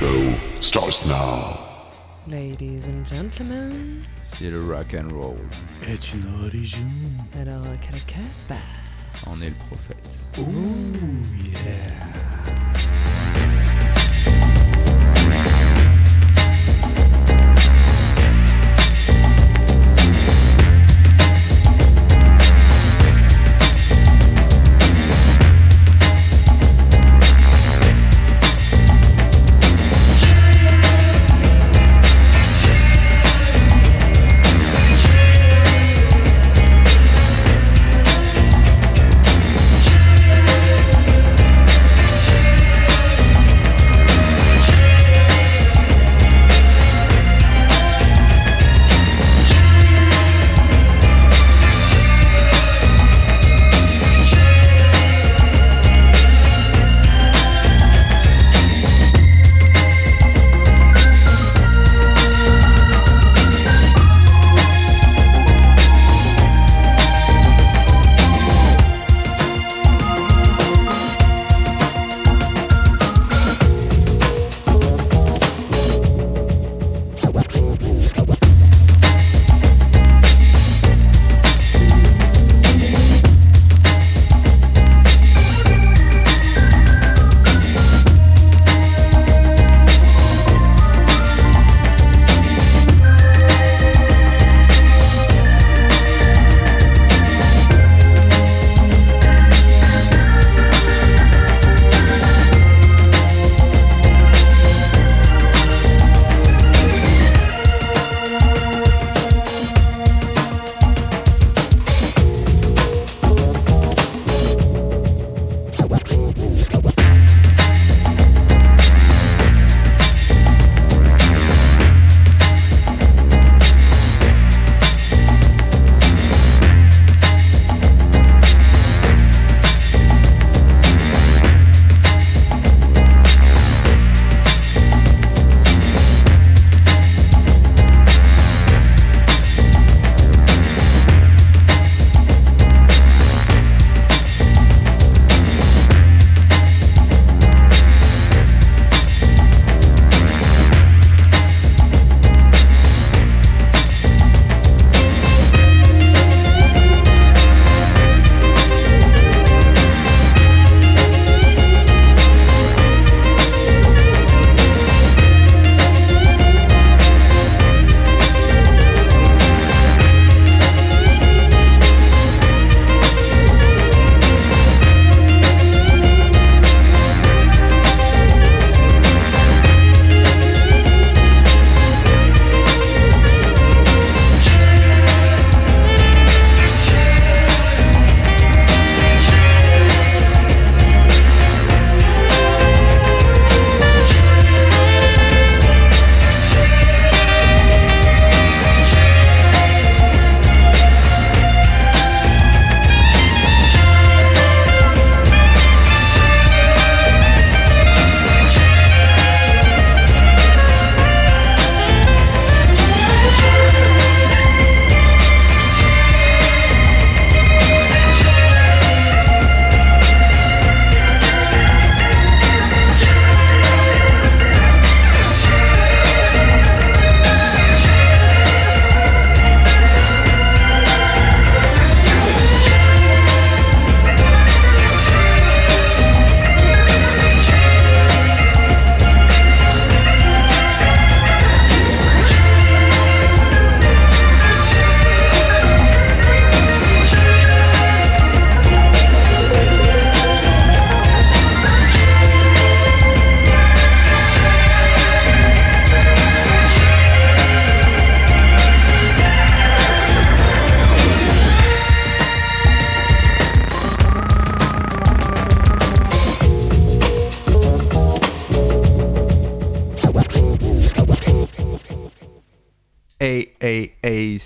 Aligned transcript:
show 0.00 0.34
starts 0.60 1.04
now. 1.04 1.58
Ladies 2.26 2.88
and 2.88 3.04
gentlemen, 3.06 4.00
C'est 4.24 4.50
le 4.50 4.62
rock 4.64 4.94
and 4.94 5.12
roll. 5.12 5.36
est 5.88 6.12
une 6.14 6.24
religion. 6.42 6.88
alors 7.38 7.64
qu'à 7.82 7.92
la 7.92 8.00
Casbah. 8.06 8.54
On 9.26 9.40
est 9.42 9.50
le 9.50 9.54
prophète. 9.68 10.08
Ooh, 10.38 10.42
yeah. 11.44 12.39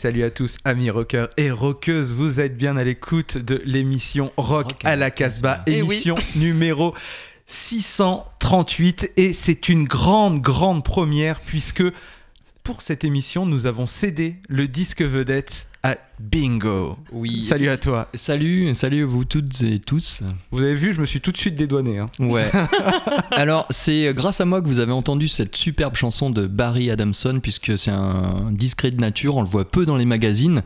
Salut 0.05 0.25
à 0.25 0.31
tous, 0.31 0.59
amis 0.67 0.91
rockers 0.91 1.31
et 1.39 1.51
rockeuses, 1.51 2.13
vous 2.13 2.39
êtes 2.39 2.59
bien 2.59 2.77
à 2.77 2.85
l'écoute 2.85 3.39
de 3.39 3.63
l'émission 3.65 4.35
Rock, 4.37 4.73
à 4.85 4.97
la 4.97 5.11
Casbah, 5.11 5.63
Eh 5.67 5.81
oui. 5.81 5.95
émission 5.95 6.17
numéro 6.37 6.95
638 7.47 9.13
et 9.17 9.33
c'est 9.33 9.71
une 9.71 9.85
grande, 9.85 10.43
grande 10.43 10.85
première 10.85 11.41
puisque 11.41 11.85
pour 12.63 12.83
cette 12.83 13.03
émission, 13.03 13.47
nous 13.47 13.67
avons 13.67 13.87
cédé 13.87 14.37
le 14.47 14.69
disque 14.69 15.01
vedette 15.01 15.69
à 15.85 15.97
Bingo. 16.19 16.97
Oui. 17.13 17.43
Salut 17.43 17.69
à 17.69 17.77
toi. 17.77 18.09
Salut, 18.15 18.75
salut 18.75 19.03
à 19.03 19.07
vous 19.07 19.27
toutes 19.27 19.63
et 19.63 19.79
tous. 19.79 20.23
Vous 20.51 20.63
avez 20.63 20.75
vu, 20.75 20.95
je 20.95 21.01
me 21.01 21.05
suis 21.05 21.21
tout 21.21 21.31
de 21.31 21.37
suite 21.37 21.57
dédouané. 21.57 21.99
hein. 21.99 22.07
Ouais. 22.19 22.51
Alors, 23.31 23.67
c'est 23.69 24.13
grâce 24.15 24.41
à 24.41 24.47
moi 24.47 24.63
que 24.63 24.67
vous 24.67 24.81
avez 24.81 24.93
entendu 24.93 25.29
cette 25.29 25.55
superbe 25.55 25.95
chanson 25.95 26.31
de 26.31 26.47
Barry 26.47 26.91
Adamson, 26.91 27.39
puisque 27.41 27.77
c'est 27.77 27.91
un 27.91 28.51
discret 28.51 28.93
de 28.93 28.97
nature, 28.97 29.37
on 29.37 29.43
le 29.43 29.49
voit 29.49 29.71
peu 29.71 29.85
dans 29.85 29.97
les 29.97 30.07
magazines. 30.07 30.63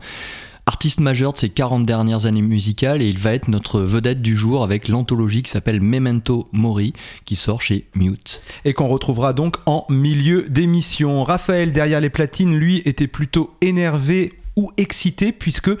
Artiste 0.65 0.99
majeur 0.99 1.33
de 1.33 1.37
ces 1.37 1.49
40 1.49 1.83
dernières 1.83 2.25
années 2.27 2.43
musicales, 2.43 3.01
et 3.01 3.09
il 3.09 3.17
va 3.17 3.33
être 3.33 3.47
notre 3.49 3.81
vedette 3.81 4.21
du 4.21 4.37
jour 4.37 4.63
avec 4.63 4.87
l'anthologie 4.87 5.43
qui 5.43 5.49
s'appelle 5.49 5.81
Memento 5.81 6.47
Mori, 6.53 6.93
qui 7.25 7.35
sort 7.35 7.61
chez 7.61 7.87
Mute. 7.95 8.41
Et 8.65 8.73
qu'on 8.73 8.87
retrouvera 8.87 9.33
donc 9.33 9.57
en 9.65 9.85
milieu 9.89 10.43
d'émission. 10.47 11.23
Raphaël, 11.25 11.73
derrière 11.73 11.99
les 11.99 12.11
platines, 12.11 12.55
lui, 12.55 12.83
était 12.85 13.07
plutôt 13.07 13.49
énervé 13.61 14.33
ou 14.59 14.71
excité 14.75 15.31
puisque 15.31 15.71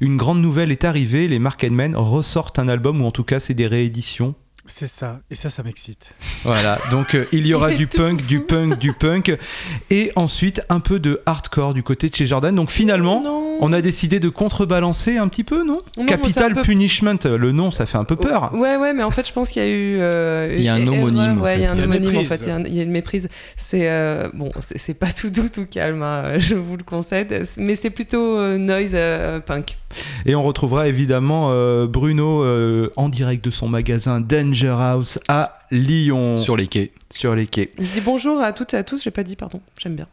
une 0.00 0.16
grande 0.16 0.40
nouvelle 0.40 0.70
est 0.70 0.84
arrivée. 0.84 1.26
Les 1.26 1.40
Mark 1.40 1.64
Men 1.64 1.96
ressortent 1.96 2.60
un 2.60 2.68
album, 2.68 3.02
ou 3.02 3.06
en 3.06 3.10
tout 3.10 3.24
cas, 3.24 3.40
c'est 3.40 3.54
des 3.54 3.66
rééditions. 3.66 4.34
C'est 4.70 4.86
ça, 4.86 5.20
et 5.30 5.34
ça, 5.34 5.48
ça 5.48 5.62
m'excite. 5.62 6.14
Voilà, 6.44 6.78
donc 6.90 7.14
euh, 7.14 7.24
il 7.32 7.46
y 7.46 7.54
aura 7.54 7.72
Il 7.72 7.78
du 7.78 7.86
punk, 7.86 8.26
du 8.26 8.40
punk, 8.40 8.78
du 8.78 8.92
punk, 8.92 9.34
et 9.90 10.12
ensuite 10.14 10.60
un 10.68 10.80
peu 10.80 11.00
de 11.00 11.22
hardcore 11.24 11.72
du 11.72 11.82
côté 11.82 12.10
de 12.10 12.14
chez 12.14 12.26
Jordan. 12.26 12.54
Donc 12.54 12.70
finalement, 12.70 13.22
Non. 13.22 13.47
On 13.60 13.72
a 13.72 13.80
décidé 13.80 14.20
de 14.20 14.28
contrebalancer 14.28 15.16
un 15.16 15.28
petit 15.28 15.44
peu, 15.44 15.64
non, 15.64 15.78
Non, 15.96 16.06
Capital 16.06 16.52
peu- 16.52 16.62
Punishment, 16.62 17.18
le 17.24 17.52
nom, 17.52 17.70
ça 17.70 17.86
fait 17.86 17.98
un 17.98 18.04
peu 18.04 18.16
peur. 18.16 18.52
Ouais, 18.54 18.76
ouais, 18.76 18.92
mais 18.92 19.02
en 19.02 19.10
fait, 19.10 19.26
je 19.26 19.32
pense 19.32 19.50
qu'il 19.50 19.62
y 19.62 19.64
a 19.64 19.68
eu. 19.68 19.98
euh, 20.00 20.54
Il 20.56 20.62
y 20.64 20.68
a 20.68 20.74
un 20.74 20.86
homonyme, 20.86 21.40
en 21.40 21.42
Ouais, 21.42 21.56
il 21.56 21.62
y 21.62 21.64
a 21.64 21.68
fait. 21.68 21.74
un 21.74 21.76
Il 21.76 21.78
y 21.78 21.82
a 21.82 21.84
une 21.84 21.90
homonyme, 21.90 22.08
en 22.08 22.20
méprise. 22.20 22.28
fait. 22.28 22.44
Il 22.44 22.48
y 22.48 22.50
a 22.50 22.54
un- 22.56 22.64
il 22.64 22.74
y, 22.74 22.80
a 22.80 22.82
une 22.82 22.90
méprise. 22.90 23.28
C'est. 23.56 23.88
euh, 23.90 24.28
bon, 24.34 24.50
c'est 24.60 24.78
c'est 24.78 24.94
pas 24.94 25.12
tout 25.12 25.30
doux, 25.30 25.48
tout 25.48 25.66
calme, 25.66 26.02
hein, 26.02 26.34
je 26.38 26.54
vous 26.54 26.76
le 26.76 26.84
concède. 26.84 27.46
Mais 27.56 27.74
c'est 27.74 27.90
plutôt 27.90 28.38
euh, 28.38 28.58
noise 28.58 28.92
euh, 28.94 29.40
punk. 29.40 29.76
Et 30.26 30.34
on 30.34 30.42
retrouvera 30.42 30.86
évidemment 30.88 31.48
euh, 31.50 31.86
Bruno 31.86 32.42
euh, 32.44 32.90
en 32.96 33.08
direct 33.08 33.44
de 33.44 33.50
son 33.50 33.68
magasin 33.68 34.20
Danger 34.20 34.76
House 34.78 35.18
à 35.28 35.58
Lyon, 35.70 36.36
Sur 36.36 36.56
les 36.56 36.66
quais. 36.66 36.92
sur 37.10 37.34
les 37.34 37.46
quais. 37.46 37.70
Je 37.78 37.84
dis 37.84 38.00
bonjour 38.02 38.40
à 38.40 38.52
toutes 38.52 38.74
et 38.74 38.76
à 38.76 38.84
tous, 38.84 39.02
j'ai 39.02 39.10
pas 39.10 39.22
dit 39.22 39.36
pardon, 39.36 39.60
j'aime 39.82 39.94
bien. 39.96 40.06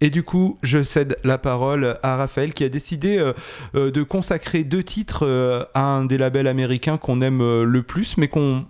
Et 0.00 0.10
du 0.10 0.22
coup, 0.22 0.58
je 0.62 0.82
cède 0.82 1.16
la 1.24 1.38
parole 1.38 1.98
à 2.02 2.16
Raphaël 2.16 2.52
qui 2.52 2.64
a 2.64 2.68
décidé 2.68 3.16
euh, 3.16 3.32
euh, 3.74 3.90
de 3.90 4.02
consacrer 4.02 4.62
deux 4.62 4.82
titres 4.82 5.26
euh, 5.26 5.64
à 5.72 5.84
un 5.84 6.04
des 6.04 6.18
labels 6.18 6.48
américains 6.48 6.98
qu'on 6.98 7.22
aime 7.22 7.62
le 7.62 7.82
plus, 7.82 8.18
mais 8.18 8.28
qu'on 8.28 8.66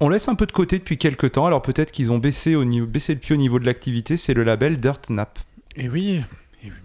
on 0.00 0.08
laisse 0.08 0.28
un 0.28 0.34
peu 0.34 0.46
de 0.46 0.52
côté 0.52 0.78
depuis 0.78 0.98
quelques 0.98 1.32
temps. 1.32 1.46
Alors 1.46 1.62
peut-être 1.62 1.92
qu'ils 1.92 2.12
ont 2.12 2.18
baissé, 2.18 2.56
au 2.56 2.64
niveau, 2.64 2.86
baissé 2.86 3.14
le 3.14 3.20
pied 3.20 3.34
au 3.34 3.38
niveau 3.38 3.58
de 3.58 3.66
l'activité. 3.66 4.16
C'est 4.16 4.34
le 4.34 4.42
label 4.42 4.78
Dirt 4.78 5.10
Nap. 5.10 5.38
Et 5.76 5.88
oui, 5.88 6.22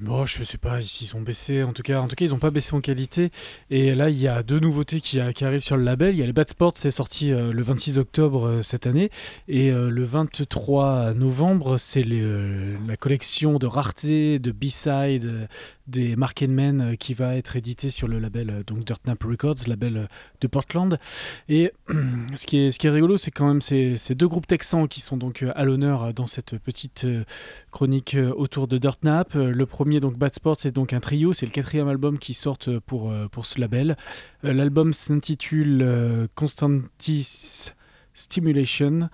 bon, 0.02 0.26
je 0.26 0.44
sais 0.44 0.58
pas 0.58 0.82
s'ils 0.82 1.16
ont 1.16 1.22
baissé, 1.22 1.64
en 1.64 1.74
tout 1.74 1.82
cas, 1.82 2.00
en 2.00 2.08
tout 2.08 2.16
ils 2.20 2.30
n'ont 2.30 2.38
pas 2.38 2.52
baissé 2.52 2.76
en 2.76 2.82
qualité. 2.82 3.32
Et 3.70 3.96
là, 3.96 4.10
il 4.10 4.18
y 4.18 4.28
a 4.28 4.44
deux 4.44 4.60
nouveautés 4.60 5.02
qui, 5.02 5.20
arrivent 5.20 5.62
sur 5.62 5.78
le 5.78 5.84
label. 5.84 6.16
Il 6.16 6.20
y 6.20 6.24
a 6.24 6.26
les 6.26 6.34
Bad 6.34 6.50
Sports, 6.50 6.74
c'est 6.76 6.92
sorti 6.92 7.32
euh, 7.32 7.52
le 7.52 7.64
26 7.64 7.98
octobre 7.98 8.48
euh, 8.48 8.62
cette 8.62 8.88
année, 8.88 9.10
et 9.48 9.72
euh, 9.72 9.90
le 9.90 10.04
23 10.04 11.14
novembre, 11.14 11.78
c'est 11.78 12.04
la 12.04 12.98
collection 12.98 13.60
de 13.60 13.66
rareté, 13.66 14.40
de 14.40 14.52
B-side 14.52 15.48
des 15.88 16.16
Mark 16.16 16.42
Men 16.42 16.82
euh, 16.82 16.96
qui 16.96 17.14
va 17.14 17.36
être 17.36 17.56
édité 17.56 17.90
sur 17.90 18.08
le 18.08 18.20
label 18.20 18.50
euh, 18.50 18.64
donc 18.64 18.86
Dirt 18.86 19.06
Nap 19.06 19.22
Records, 19.24 19.56
label 19.68 19.98
euh, 19.98 20.06
de 20.42 20.48
Portland. 20.48 20.98
Et 21.50 21.72
ce 22.36 22.46
qui 22.46 22.58
est, 22.58 22.72
ce 22.72 22.80
qui 22.80 22.88
est 22.88 22.90
rigolo, 22.90 23.18
c'est 23.18 23.32
quand 23.32 23.48
même 23.48 23.62
ces, 23.62 23.98
ces 23.98 24.16
deux 24.16 24.28
groupes 24.28 24.48
texans 24.48 24.88
qui 24.88 25.02
sont 25.02 25.18
donc 25.18 25.44
à 25.56 25.66
l'honneur 25.66 26.14
dans 26.14 26.28
cette 26.28 26.58
petite 26.58 27.06
chronique 27.72 28.16
autour 28.36 28.68
de 28.68 28.78
Dirt 28.78 29.04
Nap. 29.04 29.36
Euh, 29.36 29.52
Le 29.52 29.66
premier, 29.66 30.00
donc 30.00 30.18
Bad 30.18 30.34
Sports, 30.34 30.58
c'est 30.60 30.72
donc 30.72 30.94
un 30.94 31.00
trio. 31.00 31.34
C'est 31.34 31.46
le 31.46 31.52
quatrième 31.52 31.88
album 31.88 32.18
qui 32.18 32.34
sort 32.34 32.58
pour, 32.86 33.14
pour 33.32 33.46
ce 33.46 33.60
label. 33.60 33.98
L'album 34.44 34.94
s'intitule 34.94 36.28
Constantis 36.36 37.72
Stimulation. 38.14 39.10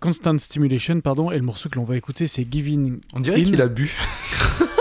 Constant 0.00 0.38
Stimulation, 0.38 1.00
pardon. 1.00 1.30
Et 1.30 1.36
le 1.36 1.42
morceau 1.42 1.68
que 1.68 1.76
l'on 1.76 1.84
va 1.84 1.96
écouter, 1.96 2.26
c'est 2.26 2.46
Giving. 2.50 3.00
On 3.14 3.20
dirait 3.20 3.42
qu'il 3.42 3.60
a 3.62 3.68
bu. 3.68 3.96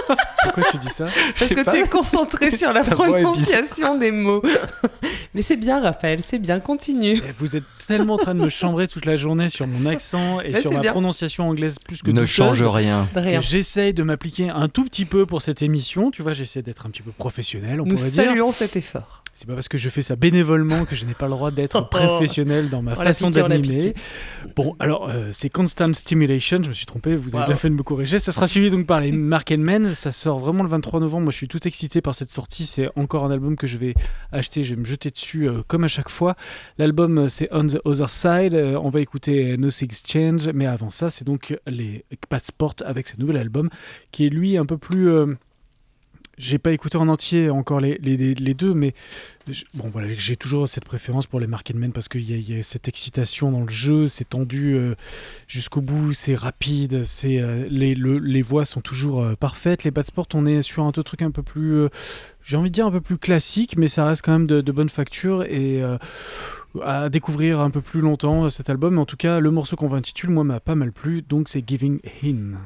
Pourquoi 0.44 0.64
tu 0.72 0.78
dis 0.78 0.90
ça 0.90 1.06
Parce 1.40 1.52
que 1.54 1.64
pas. 1.64 1.72
tu 1.72 1.78
es 1.80 1.88
concentré 1.88 2.52
sur 2.52 2.74
la 2.74 2.84
prononciation 2.84 3.96
des 3.98 4.12
mots. 4.12 4.42
Mais 5.34 5.42
c'est 5.42 5.56
bien, 5.58 5.82
Raphaël, 5.82 6.22
c'est 6.22 6.40
bien, 6.40 6.60
continue. 6.60 7.22
Eh, 7.28 7.34
Vous 7.38 7.56
êtes 7.56 7.64
tellement 7.88 8.16
en 8.16 8.18
train 8.18 8.36
de 8.36 8.40
me 8.40 8.50
chambrer 8.50 8.88
toute 8.88 9.06
la 9.06 9.16
journée 9.18 9.50
sur 9.50 9.68
mon 9.68 9.86
accent 9.90 10.40
et 10.42 10.52
Mais 10.52 10.62
sur 10.62 10.72
ma 10.74 10.80
bien. 10.80 10.92
prononciation 10.92 11.50
anglaise 11.50 11.78
plus 11.80 12.02
que 12.02 12.08
Ne 12.12 12.14
douteuse. 12.22 12.30
change 12.30 12.62
rien. 12.62 13.08
Rien. 13.16 13.42
J'essaye 13.42 13.94
de 13.94 14.04
m'appliquer 14.04 14.50
un 14.50 14.70
tout 14.70 14.84
petit 14.84 15.06
peu 15.06 15.26
pour 15.26 15.42
cette 15.42 15.62
émission. 15.62 16.12
Tu 16.12 16.22
vois, 16.22 16.34
j'essaie 16.34 16.62
d'être 16.62 16.86
un 16.86 16.90
petit 16.90 17.02
peu 17.02 17.12
professionnel, 17.12 17.82
on 17.82 17.86
Nous 17.86 17.96
pourrait 17.96 18.10
dire. 18.10 18.24
saluons 18.26 18.52
cet 18.52 18.76
effort. 18.76 19.23
C'est 19.36 19.48
pas 19.48 19.56
parce 19.56 19.68
que 19.68 19.80
je 19.80 19.90
fais 19.90 20.04
ça 20.04 20.16
bénévolement 20.16 20.86
que 20.86 20.96
je 20.96 21.06
n'ai 21.06 21.16
pas 21.16 21.26
le 21.26 21.32
droit 21.32 21.50
d'être 21.50 21.90
professionnel 21.90 22.70
dans 22.70 22.84
ma 22.84 22.92
l'a 22.96 23.04
façon 23.04 23.32
d'animer. 23.32 23.96
Bon, 24.56 24.76
alors, 24.80 25.10
euh, 25.10 25.30
c'est 25.32 25.50
Constant 25.50 25.92
Stimulation, 25.94 26.60
je 26.62 26.68
me 26.70 26.74
suis 26.74 26.86
trompé, 26.86 27.16
vous 27.16 27.34
avez 27.36 27.42
Wow. 27.44 27.48
bien 27.48 27.56
fait 27.56 27.70
de 27.70 27.74
me 27.74 27.82
corriger. 27.82 28.20
Ça 28.20 28.32
sera 28.32 28.46
suivi 28.46 28.70
donc 28.70 28.86
par 28.86 29.00
les 29.02 29.12
Mark 29.12 29.52
Men, 29.52 29.88
ça 29.88 30.12
sort 30.12 30.38
vraiment 30.38 30.62
le 30.62 30.70
23 30.70 31.00
novembre. 31.00 31.24
Moi, 31.24 31.32
je 31.32 31.38
suis 31.38 31.48
tout 31.48 31.68
excité 31.68 32.00
par 32.00 32.14
cette 32.14 32.30
sortie. 32.30 32.68
C'est 32.68 32.90
encore 32.96 33.26
un 33.26 33.32
album 33.32 33.56
que 33.58 33.66
je 33.66 33.78
vais 33.80 33.96
acheter, 34.32 34.64
je 34.64 34.76
vais 34.76 34.80
me 34.82 34.86
jeter 34.86 35.10
dessus 35.10 35.50
euh, 35.50 35.64
comme 35.68 35.84
à 35.84 35.88
chaque 35.88 36.10
fois. 36.10 36.36
L'album, 36.78 37.18
euh, 37.18 37.28
c'est 37.30 37.50
On 37.52 37.66
the 37.66 37.80
Other 37.86 38.12
Side. 38.12 38.54
Euh, 38.54 38.80
on 38.84 38.90
va 38.90 39.02
écouter 39.02 39.58
No 39.58 39.72
Six 39.72 40.04
Change, 40.08 40.50
mais 40.54 40.68
avant 40.68 40.92
ça, 40.92 41.10
c'est 41.10 41.26
donc 41.26 41.58
les 41.66 42.06
Pat 42.30 42.46
Sport 42.46 42.76
avec 42.86 43.08
ce 43.08 43.16
nouvel 43.20 43.38
album 43.38 43.70
qui 44.12 44.28
est 44.28 44.30
lui 44.30 44.58
un 44.58 44.66
peu 44.68 44.78
plus. 44.78 45.10
J'ai 46.44 46.58
pas 46.60 46.72
écouté 46.72 46.98
en 46.98 47.08
entier 47.08 47.50
encore 47.50 47.80
les, 47.80 47.98
deux, 48.54 48.74
mais 48.74 48.94
bon 49.74 49.90
voilà, 49.92 50.08
j'ai 50.14 50.36
toujours 50.36 50.68
cette 50.68 50.86
préférence 50.86 51.26
pour 51.26 51.40
les 51.40 51.48
Mark 51.48 51.72
Men 51.74 51.92
parce 51.94 52.08
qu'il 52.08 52.22
y, 52.30 52.60
a- 52.60 52.64
cette 52.64 52.88
excitation 52.88 53.52
dans 53.52 53.62
le 53.62 53.70
jeu, 53.70 54.08
c'est 54.08 54.30
tendu 54.30 54.76
euh, 54.76 54.96
jusqu'au 55.48 55.82
bout, 55.82 56.14
c'est 56.14 56.36
rapide, 56.36 57.04
c'est 57.04 57.40
euh, 57.40 57.66
les, 57.70 57.96
le- 57.96 58.20
les 58.20 58.42
voix 58.42 58.66
sont 58.66 58.82
toujours 58.82 59.24
euh, 59.24 59.36
parfaites. 59.36 59.84
Les 59.84 59.92
Bad 59.92 60.06
Sport, 60.06 60.28
on 60.34 60.46
est 60.46 60.62
sur 60.62 60.84
un 60.84 60.92
truc 60.92 61.22
un 61.22 61.32
peu 61.32 61.44
plus, 61.44 61.88
j'ai 62.44 62.58
envie 62.58 62.70
de 62.70 62.74
dire 62.76 62.86
un 62.86 62.92
peu 62.92 63.02
plus 63.02 63.18
classique, 63.18 63.78
mais 63.78 63.88
ça 63.88 64.06
reste 64.06 64.22
quand 64.24 64.34
même 64.34 64.48
de, 64.48 64.62
de 64.62 64.72
bonne 64.72 64.90
facture 64.90 65.44
et 65.44 65.82
à 66.82 67.10
découvrir 67.10 67.60
un 67.62 67.70
peu 67.70 67.82
plus 67.82 68.02
longtemps 68.02 68.50
cet 68.50 68.70
album. 68.70 68.98
En 69.00 69.06
tout 69.06 69.18
cas, 69.18 69.40
le 69.40 69.52
morceau 69.52 69.76
qu'on 69.76 69.88
va 69.88 69.98
intituler, 69.98 70.34
moi, 70.34 70.44
m'a 70.44 70.60
pas 70.60 70.76
mal 70.76 70.92
plu, 70.92 71.22
donc 71.22 71.50
c'est 71.50 71.68
Giving 71.68 72.00
In. 72.24 72.58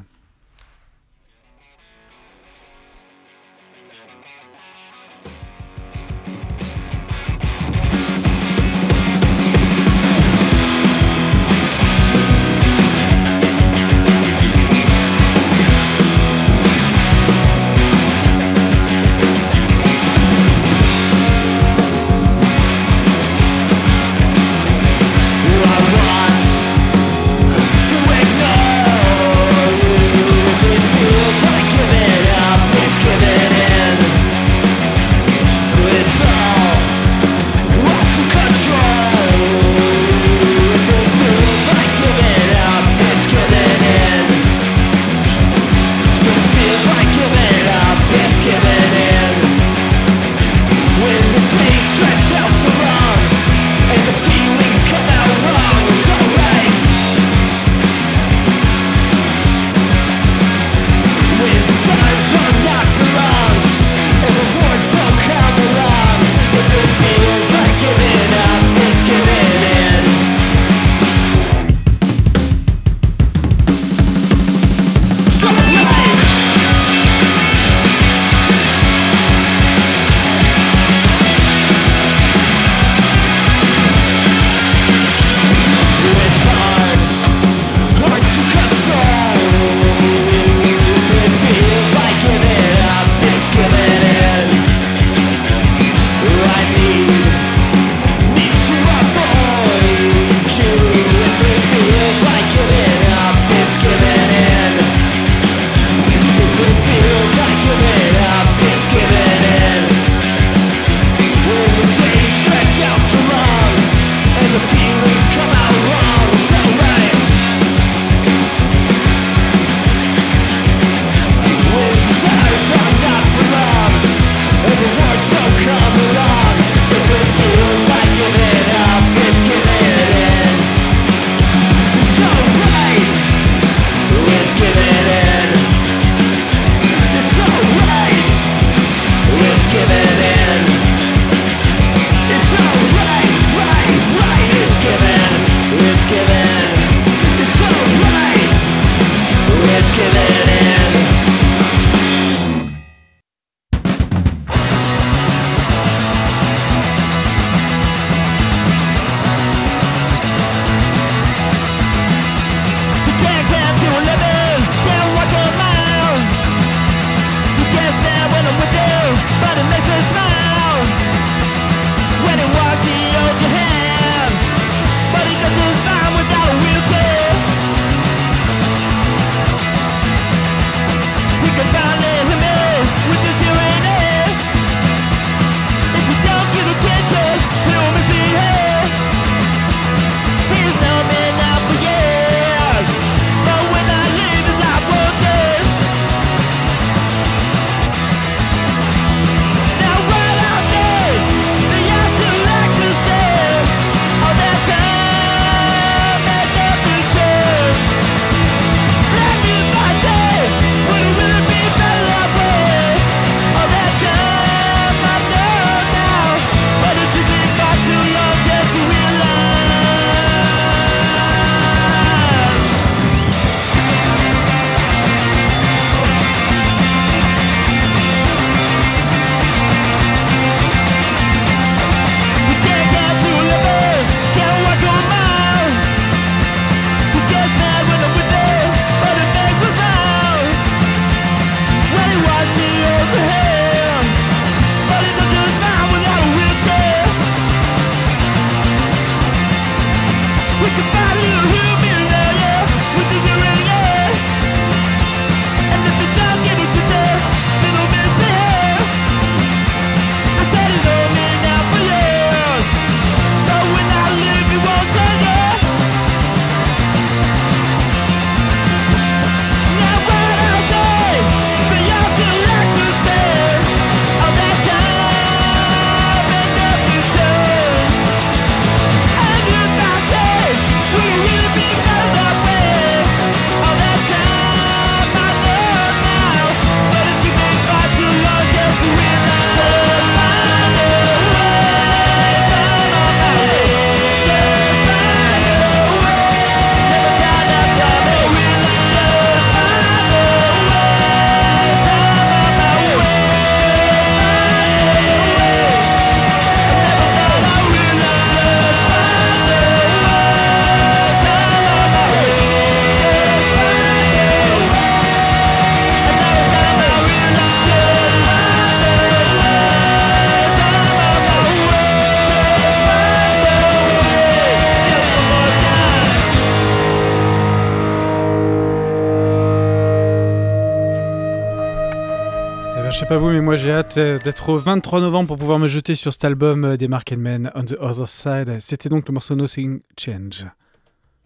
Ben, 332.88 332.92
je 332.92 333.00
sais 333.00 333.06
pas 333.06 333.18
vous, 333.18 333.30
mais 333.30 333.42
moi 333.42 333.56
j'ai 333.56 333.72
hâte 333.72 333.98
euh, 333.98 334.18
d'être 334.20 334.50
au 334.50 334.58
23 334.58 335.02
novembre 335.02 335.28
pour 335.28 335.38
pouvoir 335.38 335.60
me 335.60 335.68
jeter 335.68 335.96
sur 335.96 336.14
cet 336.14 336.24
album 336.26 336.64
euh, 336.64 336.78
des 336.78 336.88
Mark 336.88 337.12
Men, 337.12 337.52
On 337.56 337.64
the 337.64 337.76
Other 337.80 338.08
Side. 338.08 338.58
C'était 338.62 338.90
donc 338.90 339.08
le 339.08 339.14
morceau 339.14 339.36
Nothing 339.36 339.80
Change. 340.00 340.46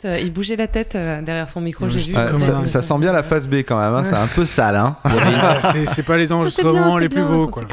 Euh, 0.05 0.17
Il 0.19 0.33
bougeait 0.33 0.55
la 0.55 0.65
tête 0.67 0.95
euh, 0.95 1.21
derrière 1.21 1.47
son 1.47 1.61
micro, 1.61 1.87
j'ai 1.87 1.99
vu. 1.99 2.13
Ça, 2.13 2.57
un- 2.57 2.65
ça 2.65 2.81
sent 2.81 2.97
bien 2.97 3.11
la 3.13 3.21
face 3.21 3.47
B 3.47 3.55
quand 3.57 3.79
même, 3.79 3.93
hein, 3.93 4.03
c'est 4.03 4.15
un 4.15 4.25
peu 4.25 4.45
sale. 4.45 4.75
hein. 4.75 4.95
Ah, 5.05 5.73
c'est 5.85 6.01
pas 6.03 6.17
les 6.17 6.27
Ça, 6.27 6.35
enregistrements 6.35 6.89
bien, 6.93 6.99
les 6.99 7.09
plus 7.09 7.23
beaux, 7.23 7.47
quoi. 7.47 7.63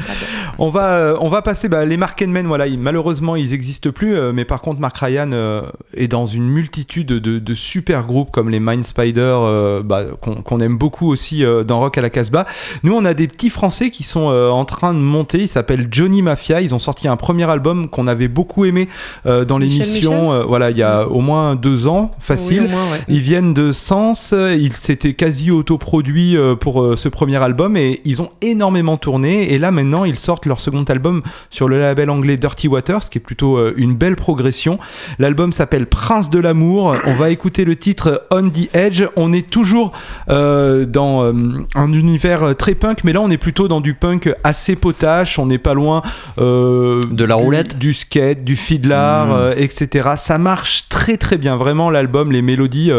On 0.61 0.69
va, 0.69 0.89
euh, 0.97 1.17
on 1.21 1.29
va 1.29 1.41
passer 1.41 1.69
bah, 1.69 1.85
les 1.85 1.95
Mark 1.97 2.21
Men. 2.21 2.45
Voilà, 2.45 2.67
ils- 2.67 2.77
malheureusement, 2.77 3.35
ils 3.35 3.51
n'existent 3.51 3.91
plus. 3.91 4.15
euh, 4.15 4.33
mais 4.33 4.43
par 4.45 4.61
contre, 4.61 4.79
Mark 4.81 4.97
Ryan 4.97 5.31
euh, 5.31 5.61
est 5.95 6.07
dans 6.09 6.25
une 6.25 6.47
multitude 6.49 7.07
de, 7.07 7.39
de 7.39 7.53
super 7.53 8.05
groupes 8.05 8.29
comme 8.31 8.49
les 8.49 8.59
Mind 8.59 8.83
Spider, 8.83 9.21
euh, 9.41 9.81
bah, 9.83 10.03
qu'on 10.21 10.59
aime 10.59 10.77
beaucoup 10.77 11.09
aussi 11.09 11.43
dans 11.65 11.79
Rock 11.79 11.97
à 11.97 12.01
la 12.01 12.09
Casbah. 12.09 12.45
Nous, 12.83 12.93
on 12.93 13.05
a 13.05 13.13
des 13.13 13.27
petits 13.27 13.49
Français 13.49 13.89
qui 13.89 14.03
sont 14.03 14.27
en 14.27 14.65
train 14.65 14.93
de 14.93 14.99
monter. 14.99 15.39
Ils 15.43 15.47
s'appellent 15.47 15.87
Johnny 15.91 16.21
Mafia. 16.21 16.61
Ils 16.61 16.75
ont 16.75 16.79
sorti 16.79 17.07
un 17.07 17.15
premier 17.15 17.49
album 17.49 17.87
qu'on 17.89 18.07
avait 18.07 18.27
beaucoup 18.27 18.65
aimé 18.65 18.87
dans 19.25 19.57
l'émission. 19.57 20.45
Voilà, 20.45 20.71
il 20.71 20.77
y 20.77 20.83
a 20.83 21.07
au 21.07 21.21
moins 21.21 21.55
deux 21.55 21.87
ans, 21.87 22.11
facile. 22.19 22.61
Oui, 22.63 22.67
au 22.67 22.71
moins, 22.71 22.91
ouais. 22.91 23.01
Ils 23.07 23.21
viennent 23.21 23.53
de 23.53 23.71
Sens, 23.71 24.33
ils 24.37 24.73
s'étaient 24.73 25.13
quasi 25.13 25.51
autoproduits 25.51 26.35
pour 26.59 26.97
ce 26.97 27.07
premier 27.09 27.37
album 27.37 27.77
et 27.77 28.01
ils 28.05 28.21
ont 28.21 28.29
énormément 28.41 28.97
tourné 28.97 29.53
et 29.53 29.57
là 29.57 29.71
maintenant 29.71 30.03
ils 30.05 30.19
sortent 30.19 30.45
leur 30.49 30.59
second 30.59 30.83
album 30.83 31.21
sur 31.49 31.69
le 31.69 31.79
label 31.79 32.09
anglais 32.09 32.35
Dirty 32.37 32.67
Water, 32.67 33.01
ce 33.01 33.09
qui 33.09 33.17
est 33.19 33.21
plutôt 33.21 33.57
euh, 33.57 33.73
une 33.77 33.95
belle 33.95 34.15
progression. 34.17 34.77
L'album 35.19 35.53
s'appelle 35.53 35.85
Prince 35.85 36.29
de 36.29 36.39
l'amour, 36.39 36.95
on 37.05 37.13
va 37.13 37.29
écouter 37.29 37.63
le 37.63 37.75
titre 37.77 38.25
On 38.31 38.49
the 38.49 38.67
Edge, 38.75 39.03
on 39.15 39.31
est 39.31 39.49
toujours 39.49 39.91
euh, 40.29 40.85
dans 40.85 41.23
euh, 41.23 41.33
un 41.75 41.93
univers 41.93 42.55
très 42.57 42.75
punk 42.75 43.03
mais 43.03 43.13
là 43.13 43.21
on 43.21 43.29
est 43.29 43.37
plutôt 43.37 43.67
dans 43.69 43.79
du 43.81 43.93
punk 43.93 44.29
assez 44.43 44.75
potache, 44.75 45.39
on 45.39 45.45
n'est 45.45 45.57
pas 45.57 45.73
loin 45.73 46.01
euh, 46.39 47.03
De 47.11 47.23
la 47.23 47.35
du- 47.37 47.41
roulette 47.43 47.77
du 47.79 47.93
skate, 47.93 48.43
du 48.43 48.55
fiddler, 48.55 48.89
Mm. 48.89 49.31
euh, 49.31 49.53
etc. 49.57 50.09
Ça 50.17 50.37
marche 50.37 50.87
très 50.89 51.15
très 51.17 51.37
bien, 51.37 51.55
vraiment 51.55 51.89
l'album, 51.89 52.31
les 52.31 52.41
mélodies, 52.41 52.91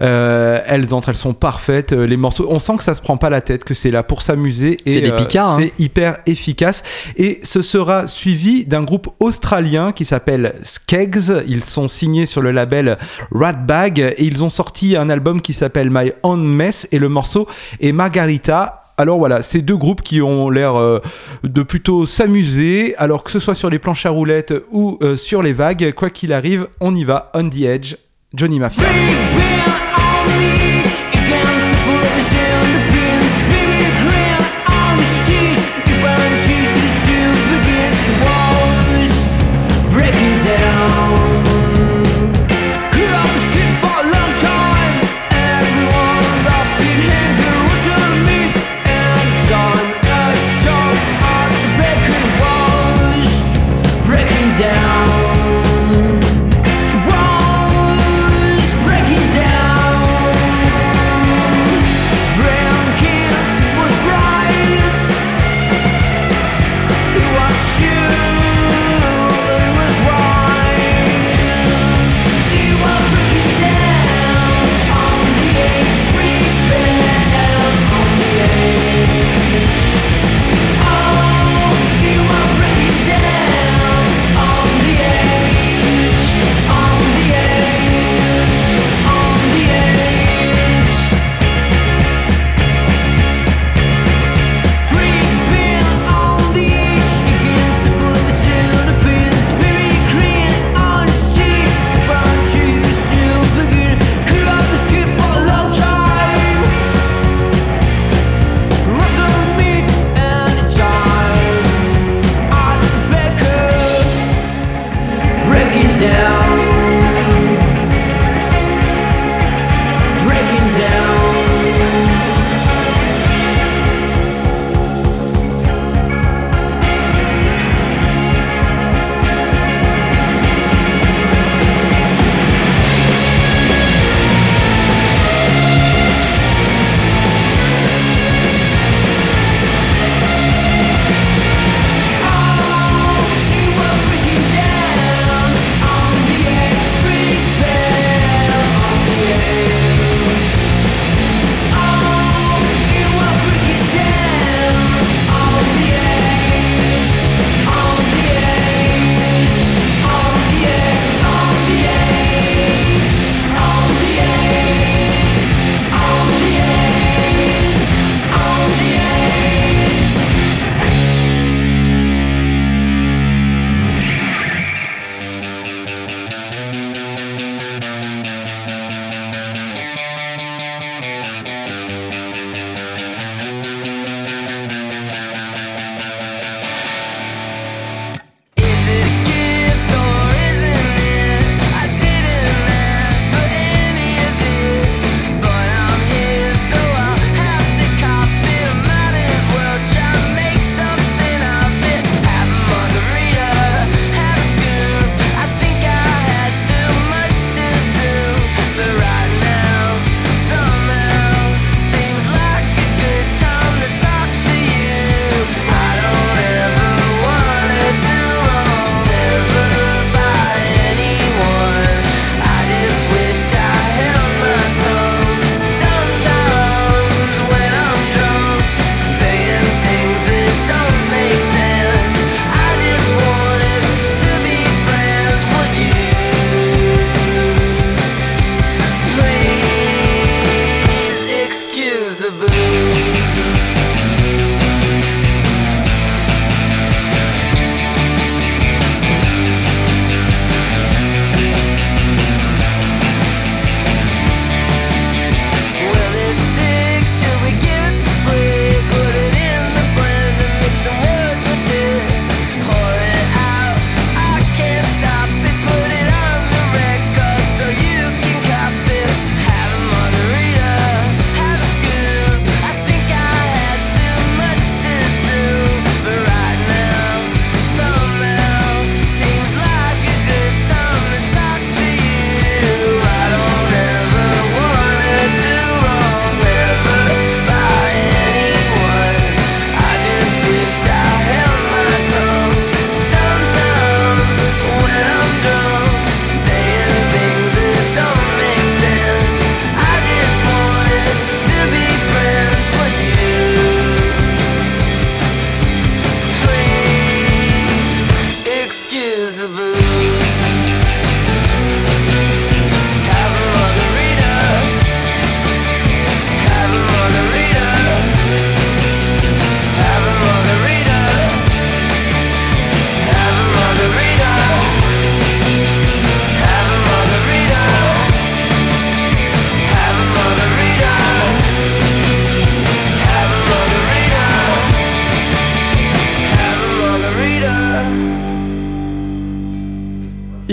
elles 0.00 0.94
entrent, 0.94 1.08
elles 1.10 1.16
sont 1.16 1.34
parfaites, 1.34 1.92
les 1.92 2.16
morceaux, 2.16 2.46
on 2.50 2.58
sent 2.58 2.76
que 2.78 2.84
ça 2.84 2.94
se 2.94 3.02
prend 3.02 3.16
pas 3.16 3.30
la 3.30 3.40
tête, 3.40 3.64
que 3.64 3.74
c'est 3.74 3.90
là 3.90 4.02
pour 4.02 4.22
s'amuser 4.22 4.76
et 4.86 4.90
C'est 4.90 5.00
hein. 5.38 5.56
c'est 5.58 5.72
hyper 5.78 6.18
efficace. 6.26 6.77
Et 7.16 7.40
ce 7.42 7.62
sera 7.62 8.06
suivi 8.06 8.64
d'un 8.64 8.82
groupe 8.82 9.08
australien 9.20 9.92
qui 9.92 10.04
s'appelle 10.04 10.54
Skeggs. 10.62 11.44
Ils 11.46 11.64
sont 11.64 11.88
signés 11.88 12.26
sur 12.26 12.42
le 12.42 12.50
label 12.50 12.98
Ratbag 13.32 13.98
et 13.98 14.24
ils 14.24 14.44
ont 14.44 14.48
sorti 14.48 14.96
un 14.96 15.10
album 15.10 15.40
qui 15.40 15.54
s'appelle 15.54 15.90
My 15.90 16.12
Own 16.22 16.44
Mess 16.46 16.88
et 16.92 16.98
le 16.98 17.08
morceau 17.08 17.46
est 17.80 17.92
Margarita. 17.92 18.84
Alors 18.96 19.18
voilà, 19.18 19.42
ces 19.42 19.62
deux 19.62 19.76
groupes 19.76 20.02
qui 20.02 20.20
ont 20.20 20.50
l'air 20.50 20.74
euh, 20.74 20.98
de 21.44 21.62
plutôt 21.62 22.04
s'amuser, 22.04 22.96
alors 22.96 23.22
que 23.22 23.30
ce 23.30 23.38
soit 23.38 23.54
sur 23.54 23.70
les 23.70 23.78
planches 23.78 24.06
à 24.06 24.10
roulettes 24.10 24.52
ou 24.72 24.98
euh, 25.02 25.14
sur 25.14 25.40
les 25.40 25.52
vagues, 25.52 25.92
quoi 25.92 26.10
qu'il 26.10 26.32
arrive, 26.32 26.66
on 26.80 26.94
y 26.96 27.04
va, 27.04 27.30
on 27.32 27.48
the 27.48 27.62
edge, 27.62 27.94
Johnny 28.34 28.58
Mafia. 28.58 28.84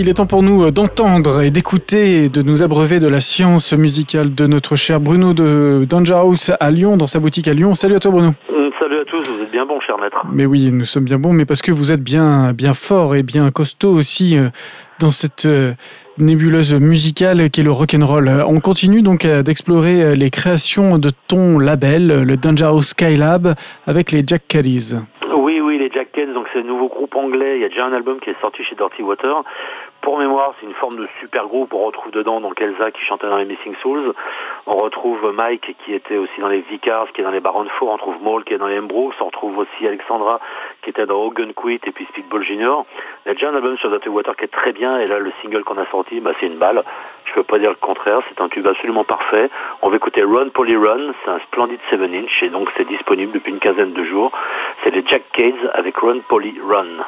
Il 0.06 0.10
est 0.10 0.14
temps 0.14 0.26
pour 0.26 0.44
nous 0.44 0.70
d'entendre 0.70 1.42
et 1.42 1.50
d'écouter 1.50 2.28
de 2.28 2.40
nous 2.40 2.62
abreuver 2.62 3.00
de 3.00 3.08
la 3.08 3.20
science 3.20 3.72
musicale 3.72 4.36
de 4.36 4.46
notre 4.46 4.76
cher 4.76 5.00
Bruno 5.00 5.34
de 5.34 5.84
Danger 5.84 6.14
House 6.14 6.52
à 6.60 6.70
Lyon, 6.70 6.96
dans 6.96 7.08
sa 7.08 7.18
boutique 7.18 7.48
à 7.48 7.54
Lyon. 7.54 7.74
Salut 7.74 7.96
à 7.96 7.98
toi 7.98 8.12
Bruno. 8.12 8.28
Hum, 8.48 8.70
Salut 8.78 9.00
à 9.00 9.04
tous, 9.04 9.28
vous 9.28 9.42
êtes 9.42 9.50
bien 9.50 9.66
bon, 9.66 9.80
cher 9.80 9.98
maître. 9.98 10.24
Mais 10.30 10.46
oui, 10.46 10.70
nous 10.70 10.84
sommes 10.84 11.06
bien 11.06 11.18
bons, 11.18 11.32
mais 11.32 11.44
parce 11.44 11.60
que 11.60 11.72
vous 11.72 11.90
êtes 11.90 12.04
bien, 12.04 12.52
bien 12.52 12.72
fort 12.72 13.16
et 13.16 13.24
bien 13.24 13.50
costaud 13.50 13.90
aussi 13.90 14.38
euh, 14.38 14.50
dans 15.00 15.10
cette 15.10 15.44
euh, 15.46 15.72
nébuleuse 16.18 16.72
musicale 16.74 17.50
qu'est 17.50 17.64
le 17.64 17.72
rock'n'roll. 17.72 18.28
Euh, 18.28 18.44
On 18.46 18.60
continue 18.60 19.02
donc 19.02 19.24
euh, 19.24 19.42
d'explorer 19.42 20.04
euh, 20.04 20.14
les 20.14 20.30
créations 20.30 20.98
de 20.98 21.10
ton 21.26 21.58
label, 21.58 22.12
euh, 22.12 22.24
le 22.24 22.36
Danger 22.36 22.66
House 22.66 22.90
Skylab, 22.90 23.56
avec 23.88 24.12
les 24.12 24.22
Jack 24.24 24.46
Caddies. 24.46 24.94
Oui, 25.36 25.60
oui, 25.60 25.78
les 25.78 25.90
Jack 25.92 26.12
Kens, 26.12 26.32
donc 26.32 26.46
c'est 26.52 26.60
le 26.60 26.68
nouveau 26.68 26.86
groupe 26.88 27.16
anglais. 27.16 27.56
Il 27.56 27.62
y 27.62 27.64
a 27.64 27.68
déjà 27.68 27.86
un 27.86 27.92
album 27.92 28.18
qui 28.20 28.30
est 28.30 28.40
sorti 28.40 28.62
chez 28.62 28.76
Dirty 28.76 29.02
Water. 29.02 29.42
Pour 30.06 30.18
mémoire, 30.18 30.54
c'est 30.60 30.66
une 30.66 30.74
forme 30.74 30.98
de 30.98 31.08
super 31.18 31.48
groupe. 31.48 31.74
On 31.74 31.84
retrouve 31.84 32.12
dedans 32.12 32.40
donc 32.40 32.60
Elsa 32.60 32.92
qui 32.92 33.04
chantait 33.04 33.26
dans 33.26 33.38
les 33.38 33.44
Missing 33.44 33.74
Souls. 33.82 34.14
On 34.68 34.76
retrouve 34.76 35.32
Mike 35.34 35.74
qui 35.84 35.92
était 35.92 36.16
aussi 36.16 36.40
dans 36.40 36.46
les 36.46 36.60
Vicars, 36.60 37.08
qui 37.12 37.22
est 37.22 37.24
dans 37.24 37.32
les 37.32 37.40
Baron 37.40 37.66
Four. 37.76 37.88
On 37.88 37.94
retrouve 37.94 38.22
Maul 38.22 38.44
qui 38.44 38.54
est 38.54 38.58
dans 38.58 38.68
les 38.68 38.78
Embros. 38.78 39.10
On 39.20 39.24
retrouve 39.24 39.58
aussi 39.58 39.84
Alexandra 39.84 40.38
qui 40.82 40.90
était 40.90 41.06
dans 41.06 41.20
Hogan 41.20 41.52
Quit 41.54 41.80
et 41.84 41.90
puis 41.90 42.04
Speedball 42.04 42.44
Junior. 42.44 42.86
Il 43.24 43.30
y 43.30 43.32
a 43.32 43.34
déjà 43.34 43.50
un 43.50 43.56
album 43.56 43.76
sur 43.78 43.90
Dirty 43.90 44.08
Water 44.08 44.36
qui 44.36 44.44
est 44.44 44.52
très 44.52 44.72
bien. 44.72 45.00
Et 45.00 45.06
là, 45.06 45.18
le 45.18 45.32
single 45.42 45.64
qu'on 45.64 45.76
a 45.76 45.86
sorti, 45.86 46.20
bah, 46.20 46.30
c'est 46.38 46.46
une 46.46 46.58
balle. 46.58 46.84
Je 47.24 47.34
peux 47.34 47.42
pas 47.42 47.58
dire 47.58 47.70
le 47.70 47.74
contraire. 47.74 48.20
C'est 48.28 48.40
un 48.40 48.48
tube 48.48 48.64
absolument 48.64 49.02
parfait. 49.02 49.50
On 49.82 49.90
va 49.90 49.96
écouter 49.96 50.22
Run 50.22 50.50
Polly 50.50 50.76
Run. 50.76 51.14
C'est 51.24 51.32
un 51.32 51.40
splendide 51.40 51.80
7 51.90 52.00
inch 52.02 52.44
et 52.44 52.48
donc 52.50 52.68
c'est 52.76 52.86
disponible 52.86 53.32
depuis 53.32 53.50
une 53.50 53.58
quinzaine 53.58 53.92
de 53.92 54.04
jours. 54.04 54.30
C'est 54.84 54.90
les 54.90 55.04
Jack 55.04 55.24
Cades 55.32 55.72
avec 55.74 55.96
Run 55.96 56.20
Polly 56.28 56.54
Run. 56.64 57.02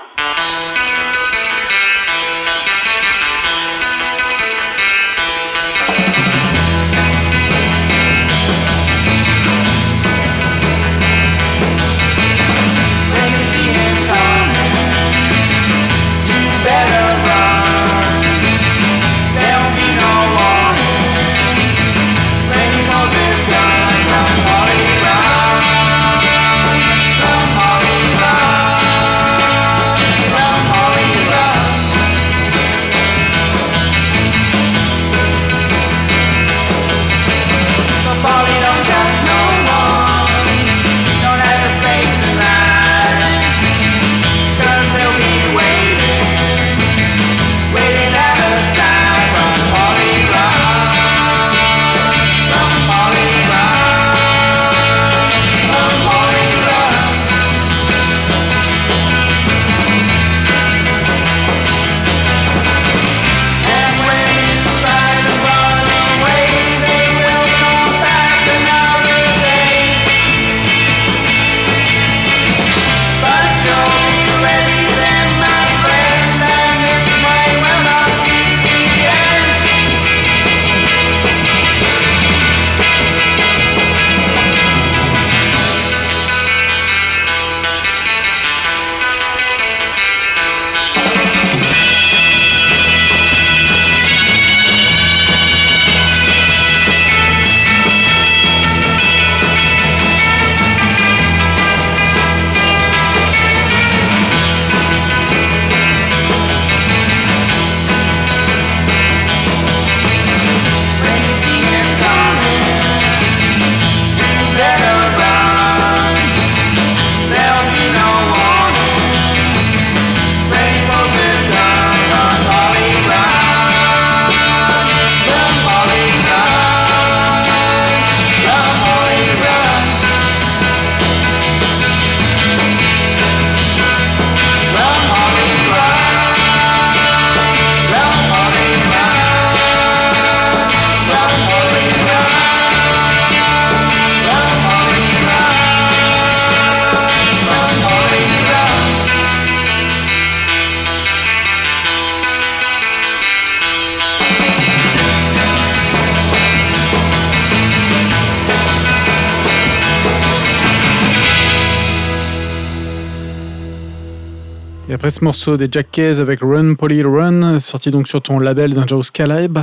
Et 164.89 164.95
après 164.95 165.11
ce 165.11 165.23
morceau 165.23 165.59
des 165.59 165.69
Jack 165.71 165.91
Case 165.93 166.19
avec 166.19 166.41
Run 166.41 166.75
Polly 166.75 167.03
Run, 167.03 167.59
sorti 167.59 167.91
donc 167.91 168.09
sur 168.09 168.23
ton 168.23 168.39
label 168.39 168.73
Dangerous 168.73 169.11
Caleb, 169.13 169.59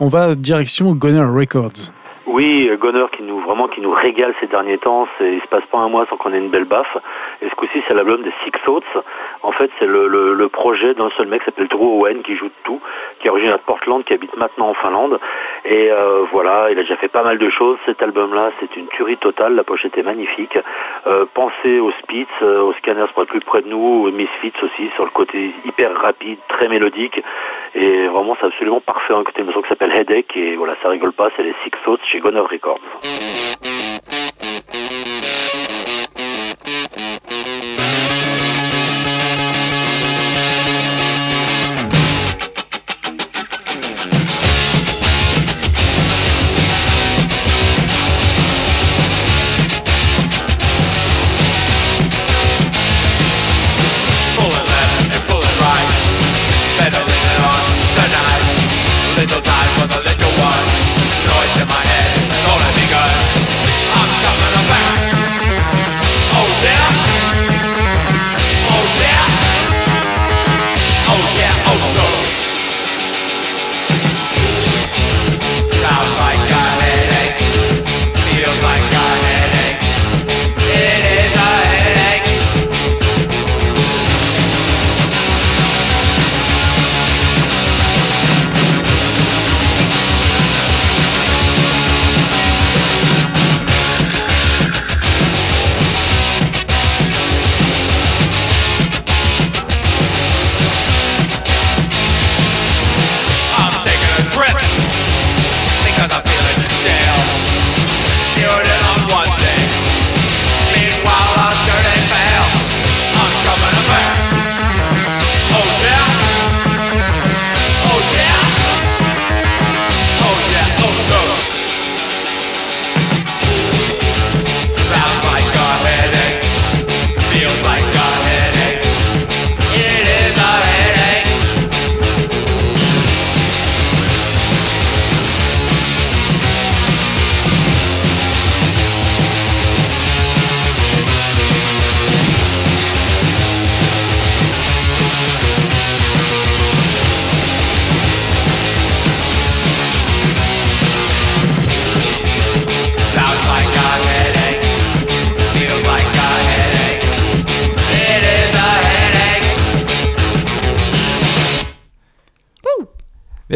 on 0.00 0.08
va 0.08 0.34
direction 0.34 0.94
Goner 0.94 1.20
Records. 1.20 1.92
Oui, 2.32 2.70
Goner 2.78 3.06
qui 3.10 3.24
nous 3.24 3.40
vraiment 3.40 3.66
qui 3.66 3.80
nous 3.80 3.90
régale 3.90 4.32
ces 4.38 4.46
derniers 4.46 4.78
temps. 4.78 5.08
Il 5.20 5.40
se 5.40 5.48
passe 5.48 5.66
pas 5.66 5.78
un 5.78 5.88
mois 5.88 6.06
sans 6.08 6.16
qu'on 6.16 6.32
ait 6.32 6.38
une 6.38 6.48
belle 6.48 6.64
baffe. 6.64 6.96
Et 7.42 7.48
ce 7.48 7.54
coup-ci, 7.56 7.82
c'est 7.88 7.94
l'album 7.94 8.22
des 8.22 8.30
Six 8.44 8.52
Oats. 8.68 9.02
En 9.42 9.50
fait, 9.50 9.68
c'est 9.80 9.86
le, 9.86 10.48
projet 10.48 10.94
d'un 10.94 11.10
seul 11.16 11.26
mec 11.26 11.40
qui 11.40 11.46
s'appelle 11.46 11.66
Drew 11.66 11.98
Owen 11.98 12.22
qui 12.22 12.36
joue 12.36 12.46
de 12.46 12.52
tout, 12.62 12.80
qui 13.18 13.26
est 13.26 13.30
originaire 13.30 13.56
de 13.58 13.62
Portland, 13.62 14.04
qui 14.04 14.12
habite 14.12 14.36
maintenant 14.36 14.68
en 14.68 14.74
Finlande. 14.74 15.18
Et 15.64 15.90
euh, 15.90 16.24
voilà, 16.30 16.68
il 16.70 16.78
a 16.78 16.82
déjà 16.82 16.96
fait 16.96 17.08
pas 17.08 17.24
mal 17.24 17.38
de 17.38 17.50
choses. 17.50 17.78
Cet 17.84 18.00
album-là, 18.00 18.52
c'est 18.60 18.76
une 18.76 18.86
tuerie 18.88 19.16
totale. 19.16 19.56
La 19.56 19.64
pochette 19.64 19.98
est 19.98 20.04
magnifique. 20.04 20.56
Euh, 21.08 21.24
pensez 21.34 21.80
aux 21.80 21.90
Spitz, 22.02 22.28
euh, 22.42 22.62
aux 22.62 22.74
Scanners 22.74 23.06
pour 23.12 23.24
être 23.24 23.30
plus 23.30 23.40
près 23.40 23.62
de 23.62 23.68
nous, 23.68 24.06
aux 24.06 24.10
Misfits 24.12 24.52
aussi, 24.62 24.88
sur 24.94 25.04
le 25.04 25.10
côté 25.10 25.52
hyper 25.64 25.96
rapide, 26.00 26.38
très 26.46 26.68
mélodique. 26.68 27.20
Et 27.74 28.06
vraiment, 28.06 28.36
c'est 28.40 28.46
absolument 28.46 28.80
parfait. 28.80 29.14
Un 29.14 29.24
côté 29.24 29.42
une 29.42 29.48
chanson 29.48 29.62
qui 29.62 29.68
s'appelle 29.68 29.92
Headache. 29.92 30.36
Et 30.36 30.54
voilà, 30.54 30.76
ça 30.80 30.90
rigole 30.90 31.12
pas, 31.12 31.30
c'est 31.36 31.42
les 31.42 31.54
Six 31.64 31.70
chez 32.04 32.19
Goner 32.20 32.46
Records. 32.50 33.69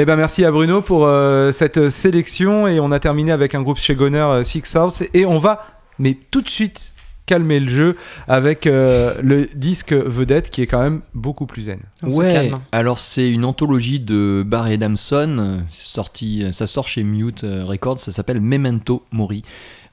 Eh 0.04 0.06
ben 0.06 0.16
merci 0.16 0.44
à 0.44 0.50
Bruno 0.50 0.82
pour 0.82 1.06
euh, 1.06 1.50
cette 1.50 1.88
sélection 1.88 2.68
et 2.68 2.78
on 2.78 2.92
a 2.92 2.98
terminé 2.98 3.32
avec 3.32 3.54
un 3.54 3.62
groupe 3.62 3.78
chez 3.78 3.94
Goner 3.94 4.18
euh, 4.18 4.44
Six 4.44 4.76
House 4.76 5.02
et 5.14 5.24
on 5.24 5.38
va 5.38 5.64
mais 5.98 6.18
tout 6.30 6.42
de 6.42 6.50
suite 6.50 6.92
calmer 7.24 7.58
le 7.58 7.70
jeu 7.70 7.96
avec 8.28 8.66
euh, 8.66 9.14
le 9.22 9.48
disque 9.54 9.94
vedette 9.94 10.50
qui 10.50 10.60
est 10.60 10.66
quand 10.66 10.82
même 10.82 11.00
beaucoup 11.14 11.46
plus 11.46 11.62
zen. 11.62 11.80
On 12.02 12.12
ouais, 12.12 12.34
calme. 12.34 12.60
alors 12.70 12.98
c'est 12.98 13.30
une 13.30 13.46
anthologie 13.46 13.98
de 13.98 14.44
Barry 14.46 14.74
Adamson, 14.74 15.64
sorti, 15.70 16.52
ça 16.52 16.66
sort 16.66 16.86
chez 16.86 17.02
Mute 17.02 17.40
Records, 17.40 17.98
ça 17.98 18.12
s'appelle 18.12 18.42
Memento 18.42 19.06
Mori. 19.10 19.42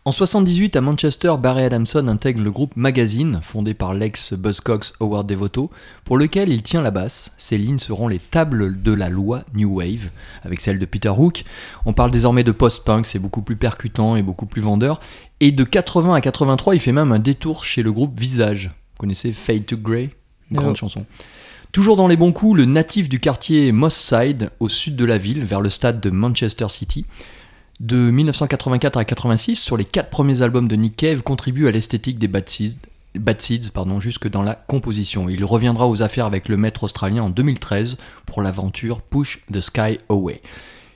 En 0.03 0.11
78, 0.11 0.75
à 0.75 0.81
Manchester, 0.81 1.35
Barry 1.39 1.61
Adamson 1.63 2.07
intègre 2.07 2.41
le 2.41 2.49
groupe 2.49 2.75
Magazine, 2.75 3.39
fondé 3.43 3.75
par 3.75 3.93
l'ex 3.93 4.33
Buzzcocks 4.33 4.93
Howard 4.99 5.27
Devoto, 5.27 5.69
pour 6.05 6.17
lequel 6.17 6.49
il 6.49 6.63
tient 6.63 6.81
la 6.81 6.89
basse. 6.89 7.31
Ces 7.37 7.59
lignes 7.59 7.77
seront 7.77 8.07
les 8.07 8.17
tables 8.17 8.81
de 8.81 8.93
la 8.93 9.09
loi 9.09 9.43
New 9.53 9.77
Wave, 9.77 10.09
avec 10.41 10.59
celle 10.59 10.79
de 10.79 10.87
Peter 10.87 11.11
Hook. 11.15 11.43
On 11.85 11.93
parle 11.93 12.09
désormais 12.09 12.43
de 12.43 12.51
post-punk, 12.51 13.05
c'est 13.05 13.19
beaucoup 13.19 13.43
plus 13.43 13.57
percutant 13.57 14.15
et 14.15 14.23
beaucoup 14.23 14.47
plus 14.47 14.63
vendeur. 14.63 15.01
Et 15.39 15.51
de 15.51 15.63
80 15.63 16.15
à 16.15 16.21
83, 16.21 16.73
il 16.73 16.81
fait 16.81 16.91
même 16.91 17.11
un 17.11 17.19
détour 17.19 17.63
chez 17.63 17.83
le 17.83 17.91
groupe 17.91 18.19
Visage. 18.19 18.69
Vous 18.69 19.01
connaissez 19.01 19.33
Fade 19.33 19.67
to 19.67 19.77
Grey 19.77 20.09
Grande 20.51 20.69
Non. 20.69 20.75
chanson. 20.75 21.05
Toujours 21.71 21.95
dans 21.95 22.07
les 22.07 22.17
bons 22.17 22.33
coups, 22.33 22.57
le 22.57 22.65
natif 22.65 23.07
du 23.07 23.19
quartier 23.19 23.71
Moss 23.71 23.95
Side, 23.95 24.49
au 24.59 24.67
sud 24.67 24.95
de 24.95 25.05
la 25.05 25.19
ville, 25.19 25.45
vers 25.45 25.61
le 25.61 25.69
stade 25.69 26.01
de 26.01 26.09
Manchester 26.09 26.67
City. 26.69 27.05
De 27.81 28.11
1984 28.11 28.97
à 28.97 29.05
86, 29.05 29.55
sur 29.55 29.75
les 29.75 29.85
quatre 29.85 30.11
premiers 30.11 30.43
albums 30.43 30.67
de 30.67 30.75
Nick 30.75 30.95
Cave, 30.95 31.23
contribue 31.23 31.67
à 31.67 31.71
l'esthétique 31.71 32.19
des 32.19 32.27
Bad 32.27 32.47
Seeds, 32.47 32.77
Bad 33.15 33.41
jusque 33.97 34.29
dans 34.29 34.43
la 34.43 34.53
composition. 34.53 35.27
Il 35.29 35.43
reviendra 35.43 35.87
aux 35.87 36.03
affaires 36.03 36.27
avec 36.27 36.47
le 36.47 36.57
maître 36.57 36.83
australien 36.83 37.23
en 37.23 37.31
2013 37.31 37.97
pour 38.27 38.43
l'aventure 38.43 39.01
Push 39.01 39.43
the 39.51 39.61
Sky 39.61 39.97
Away. 40.09 40.43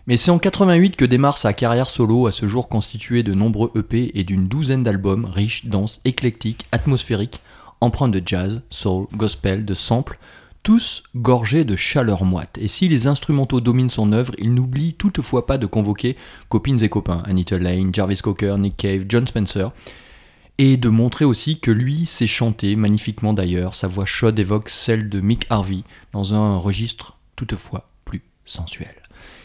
Mais 0.05 0.15
c'est 0.15 0.29
en 0.29 0.37
88 0.37 0.95
que 0.95 1.05
démarre 1.05 1.39
sa 1.39 1.53
carrière 1.53 1.89
solo, 1.89 2.27
à 2.27 2.31
ce 2.31 2.47
jour 2.47 2.69
constituée 2.69 3.23
de 3.23 3.33
nombreux 3.33 3.71
EP 3.73 4.11
et 4.13 4.23
d'une 4.23 4.47
douzaine 4.47 4.83
d'albums 4.83 5.25
riches, 5.25 5.65
denses, 5.65 6.01
éclectiques, 6.05 6.67
atmosphériques, 6.71 7.41
empreints 7.81 8.09
de 8.09 8.21
jazz, 8.23 8.61
soul, 8.69 9.07
gospel, 9.15 9.65
de 9.65 9.73
samples, 9.73 10.19
tous 10.65 11.03
gorgés 11.15 11.63
de 11.63 11.75
chaleur 11.75 12.25
moite. 12.25 12.57
Et 12.59 12.67
si 12.67 12.87
les 12.87 13.05
instrumentaux 13.05 13.61
dominent 13.61 13.91
son 13.91 14.11
œuvre, 14.11 14.33
il 14.39 14.55
n'oublie 14.55 14.95
toutefois 14.95 15.45
pas 15.45 15.59
de 15.59 15.67
convoquer 15.67 16.17
copines 16.49 16.83
et 16.83 16.89
copains, 16.89 17.21
Anita 17.25 17.59
Lane, 17.59 17.93
Jarvis 17.93 18.17
Cocker, 18.17 18.57
Nick 18.57 18.75
Cave, 18.75 19.05
John 19.07 19.27
Spencer, 19.27 19.71
et 20.57 20.77
de 20.77 20.89
montrer 20.89 21.23
aussi 21.23 21.59
que 21.59 21.69
lui 21.69 22.07
sait 22.07 22.25
chanter, 22.25 22.75
magnifiquement 22.75 23.33
d'ailleurs, 23.33 23.75
sa 23.75 23.87
voix 23.87 24.05
chaude 24.05 24.39
évoque 24.39 24.69
celle 24.69 25.07
de 25.07 25.21
Mick 25.21 25.45
Harvey, 25.51 25.83
dans 26.13 26.33
un 26.33 26.57
registre 26.57 27.15
toutefois 27.35 27.87
plus 28.03 28.23
sensuel. 28.43 28.95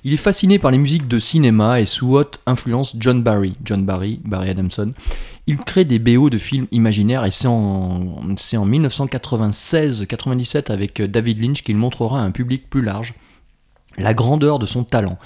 Il 0.05 0.15
est 0.15 0.17
fasciné 0.17 0.59
par 0.59 0.71
les 0.71 0.79
musiques 0.79 1.09
de 1.09 1.19
cinéma 1.19 1.81
et 1.81 1.87
sous 1.87 2.17
haute 2.17 2.41
influence 2.47 2.97
John 2.99 3.23
Barry, 3.23 3.57
John 3.63 3.85
Barry, 3.85 4.21
Barry 4.25 4.49
Adamson. 4.49 4.95
Il 5.51 5.59
crée 5.59 5.85
des 5.85 5.99
BO 5.99 6.31
de 6.31 6.39
films 6.39 6.69
imaginaires 6.71 7.25
et 7.25 7.33
c'est 7.33 7.49
en, 7.49 7.55
en 7.55 8.35
1996-97 8.35 10.71
avec 10.71 11.03
David 11.03 11.43
Lynch 11.43 11.65
qu'il 11.65 11.77
montrera 11.77 12.21
à 12.21 12.23
un 12.23 12.31
public 12.31 12.71
plus 12.71 12.83
large 12.83 13.15
la 13.99 14.15
grandeur 14.15 14.61
de 14.61 14.67
son 14.67 14.85
talent. 14.85 15.19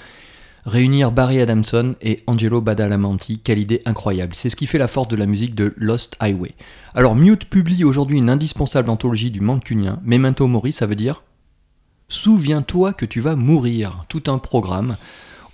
Réunir 0.65 1.11
Barry 1.11 1.41
Adamson 1.41 1.95
et 2.01 2.23
Angelo 2.25 2.59
Badalamenti, 2.59 3.37
quelle 3.37 3.59
idée 3.59 3.83
incroyable. 3.85 4.33
C'est 4.33 4.49
ce 4.49 4.55
qui 4.55 4.65
fait 4.65 4.79
la 4.79 4.87
force 4.87 5.09
de 5.09 5.15
la 5.15 5.27
musique 5.27 5.53
de 5.53 5.75
Lost 5.77 6.17
Highway. 6.19 6.55
Alors 6.95 7.15
Mute 7.15 7.45
publie 7.45 7.83
aujourd'hui 7.83 8.17
une 8.17 8.31
indispensable 8.31 8.89
anthologie 8.89 9.29
du 9.29 9.41
mancunien, 9.41 9.99
Memento 10.03 10.47
Mori, 10.47 10.71
ça 10.71 10.87
veut 10.87 10.95
dire 10.95 11.21
Souviens-toi 12.07 12.93
que 12.93 13.05
tu 13.05 13.19
vas 13.19 13.35
mourir, 13.35 14.05
tout 14.09 14.23
un 14.25 14.39
programme. 14.39 14.97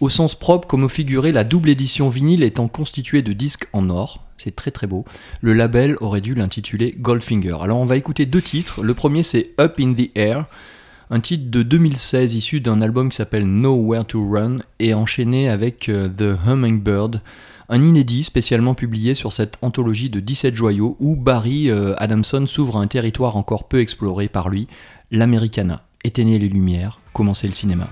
Au 0.02 0.10
sens 0.10 0.34
propre 0.34 0.68
comme 0.68 0.84
au 0.84 0.90
figuré, 0.90 1.32
la 1.32 1.44
double 1.44 1.70
édition 1.70 2.10
vinyle 2.10 2.42
étant 2.42 2.68
constituée 2.68 3.22
de 3.22 3.34
disques 3.34 3.68
en 3.72 3.92
or, 3.92 4.24
c'est 4.40 4.56
très 4.56 4.72
très 4.72 4.88
beau. 4.88 5.06
Le 5.42 5.54
label 5.54 5.96
aurait 6.02 6.22
dû 6.22 6.34
l'intituler 6.34 6.96
Goldfinger. 6.98 7.58
Alors 7.62 7.80
on 7.80 7.86
va 7.86 7.98
écouter 7.98 8.26
deux 8.26 8.42
titres. 8.42 8.82
Le 8.82 8.96
premier 8.96 9.22
c'est 9.22 9.52
Up 9.60 9.76
in 9.80 9.94
the 9.94 10.10
Air, 10.16 10.48
un 11.12 11.20
titre 11.20 11.52
de 11.52 11.62
2016 11.62 12.34
issu 12.34 12.62
d'un 12.62 12.82
album 12.82 13.10
qui 13.10 13.18
s'appelle 13.18 13.46
Nowhere 13.46 14.06
to 14.06 14.28
Run 14.28 14.62
et 14.80 14.96
enchaîné 14.96 15.50
avec 15.50 15.88
euh, 15.88 16.10
The 16.10 16.36
Hummingbird, 16.48 17.22
un 17.70 17.84
inédit 17.84 18.24
spécialement 18.24 18.74
publié 18.74 19.14
sur 19.14 19.32
cette 19.32 19.60
anthologie 19.62 20.10
de 20.10 20.20
17 20.20 20.56
joyaux 20.56 20.98
où 21.00 21.16
Barry 21.16 21.70
euh, 21.70 21.94
Adamson 21.98 22.48
s'ouvre 22.48 22.78
un 22.78 22.88
territoire 22.88 23.38
encore 23.38 23.68
peu 23.68 23.80
exploré 23.80 24.30
par 24.30 24.50
lui, 24.50 24.68
l'Americana. 25.12 25.84
Éteignez 26.04 26.40
les 26.40 26.50
lumières, 26.50 27.00
commencez 27.14 27.46
le 27.46 27.54
cinéma. 27.54 27.88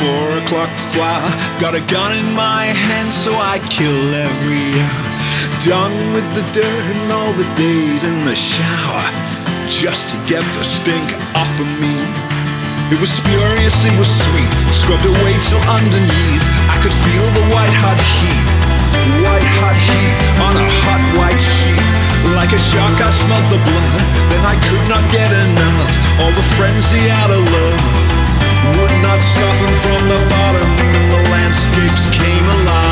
four 0.00 0.24
o'clock 0.40 0.70
fly. 0.92 1.20
Got 1.60 1.74
a 1.74 1.82
gun 1.92 2.12
in 2.16 2.32
my 2.32 2.66
hand, 2.66 3.12
so 3.12 3.32
I 3.34 3.58
kill 3.70 4.14
every 4.14 4.80
hour. 4.80 5.14
Done 5.64 5.96
with 6.12 6.28
the 6.36 6.44
dirt 6.52 6.84
and 6.94 7.12
all 7.12 7.32
the 7.32 7.48
days 7.56 8.04
in 8.04 8.24
the 8.24 8.36
shower, 8.36 9.04
just 9.68 10.10
to 10.12 10.16
get 10.28 10.44
the 10.56 10.64
stink 10.64 11.08
off 11.34 11.50
of 11.60 11.68
me. 11.80 11.96
It 12.92 13.00
was 13.00 13.08
spurious, 13.08 13.74
it 13.84 13.96
was 13.96 14.06
sweet, 14.06 14.52
scrubbed 14.76 15.08
away 15.08 15.34
till 15.48 15.64
underneath. 15.64 16.44
I 16.68 16.76
could 16.84 16.92
feel 16.92 17.26
the 17.32 17.46
white 17.48 17.72
hot 17.80 17.96
heat, 18.20 18.44
white 19.24 19.48
hot 19.58 19.78
heat 19.88 20.14
on 20.44 20.54
a 20.60 20.66
hot 20.84 21.02
white 21.16 21.40
sheet. 21.40 21.80
Like 22.36 22.52
a 22.52 22.60
shark, 22.60 23.00
I 23.00 23.10
smelled 23.10 23.48
the 23.52 23.60
blood, 23.64 24.00
then 24.32 24.44
I 24.44 24.56
could 24.68 24.84
not 24.88 25.04
get 25.12 25.32
enough. 25.32 25.90
All 26.20 26.32
the 26.32 26.46
frenzy 26.56 27.08
out 27.08 27.30
of 27.30 27.40
love 27.40 28.03
would 28.76 28.94
not 29.02 29.20
soften 29.22 29.72
from 29.84 30.00
the 30.08 30.20
bottom, 30.32 30.68
and 30.96 31.06
the 31.12 31.20
landscapes 31.30 32.06
came 32.16 32.46
alive. 32.56 32.83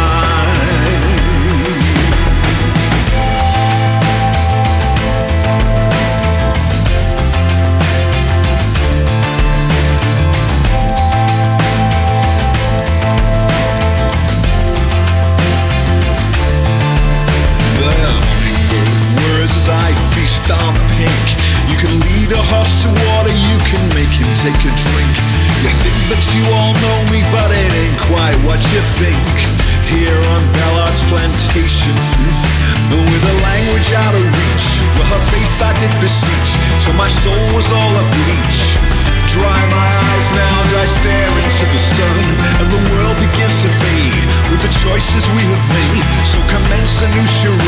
Did 35.82 35.90
beseech, 35.98 36.50
till 36.86 36.94
my 36.94 37.10
soul 37.10 37.42
was 37.58 37.66
all 37.74 37.92
a 37.98 38.04
bleach. 38.14 38.78
Dry 39.34 39.58
my 39.74 39.88
eyes 40.06 40.28
now 40.30 40.54
as 40.62 40.74
I 40.78 40.86
stare 40.86 41.32
into 41.42 41.66
the 41.74 41.82
sun, 41.82 42.18
and 42.62 42.68
the 42.70 42.82
world 42.92 43.16
begins 43.18 43.56
to 43.66 43.70
fade 43.82 44.22
with 44.46 44.62
the 44.62 44.70
choices 44.78 45.22
we 45.34 45.42
have 45.42 45.64
made. 45.74 46.04
So 46.22 46.38
commence 46.46 47.02
a 47.02 47.08
new 47.10 47.26
charade, 47.26 47.61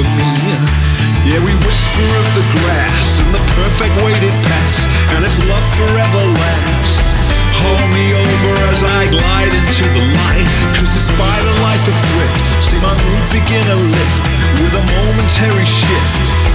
of 0.00 0.08
me. 0.16 0.32
Yeah, 1.28 1.44
we 1.44 1.52
whisper 1.52 2.08
of 2.08 2.26
the 2.32 2.44
grass 2.56 3.06
and 3.20 3.30
the 3.36 3.42
perfect 3.60 3.92
weighted 4.00 4.32
pass, 4.48 4.76
and 5.12 5.20
its 5.20 5.36
love 5.44 5.66
forever 5.76 6.22
lasts. 6.40 7.12
Hold 7.60 7.88
me 7.92 8.16
over 8.16 8.52
as 8.72 8.80
I 8.80 9.04
glide 9.12 9.52
into 9.52 9.84
the 9.92 10.04
light, 10.24 10.48
cause 10.80 10.88
despite 10.88 11.44
a 11.44 11.56
life 11.60 11.84
of 11.84 11.96
thrift, 12.08 12.40
see 12.64 12.80
my 12.80 12.96
mood 12.96 13.26
begin 13.28 13.64
to 13.68 13.76
lift 13.76 14.24
with 14.64 14.72
a 14.72 14.84
momentary 14.96 15.68
shift. 15.68 16.49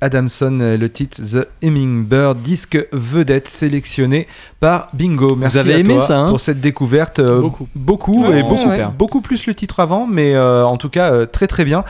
Adamson, 0.00 0.58
euh, 0.60 0.76
le 0.76 0.88
titre 0.88 1.20
The 1.22 1.46
Hummingbird, 1.62 2.40
disque 2.42 2.78
vedette 2.92 3.48
sélectionné 3.48 4.26
par 4.60 4.88
Bingo. 4.92 5.36
Merci 5.36 5.58
avez 5.58 5.74
à 5.74 5.78
aimé 5.78 5.94
toi 5.94 6.00
ça, 6.00 6.18
hein 6.20 6.28
pour 6.28 6.40
cette 6.40 6.60
découverte. 6.60 7.18
euh, 7.18 7.40
Beaucoup. 7.40 7.68
beaucoup 7.74 8.24
et 8.32 8.42
beaucoup, 8.42 8.56
super. 8.56 8.90
beaucoup 8.92 9.20
plus 9.20 9.46
le 9.46 9.54
titre 9.54 9.80
avant, 9.80 10.06
mais 10.06 10.34
euh, 10.34 10.64
en 10.66 10.76
tout 10.76 10.88
cas 10.88 11.12
euh, 11.12 11.26
très 11.26 11.46
très 11.46 11.64
bien. 11.64 11.84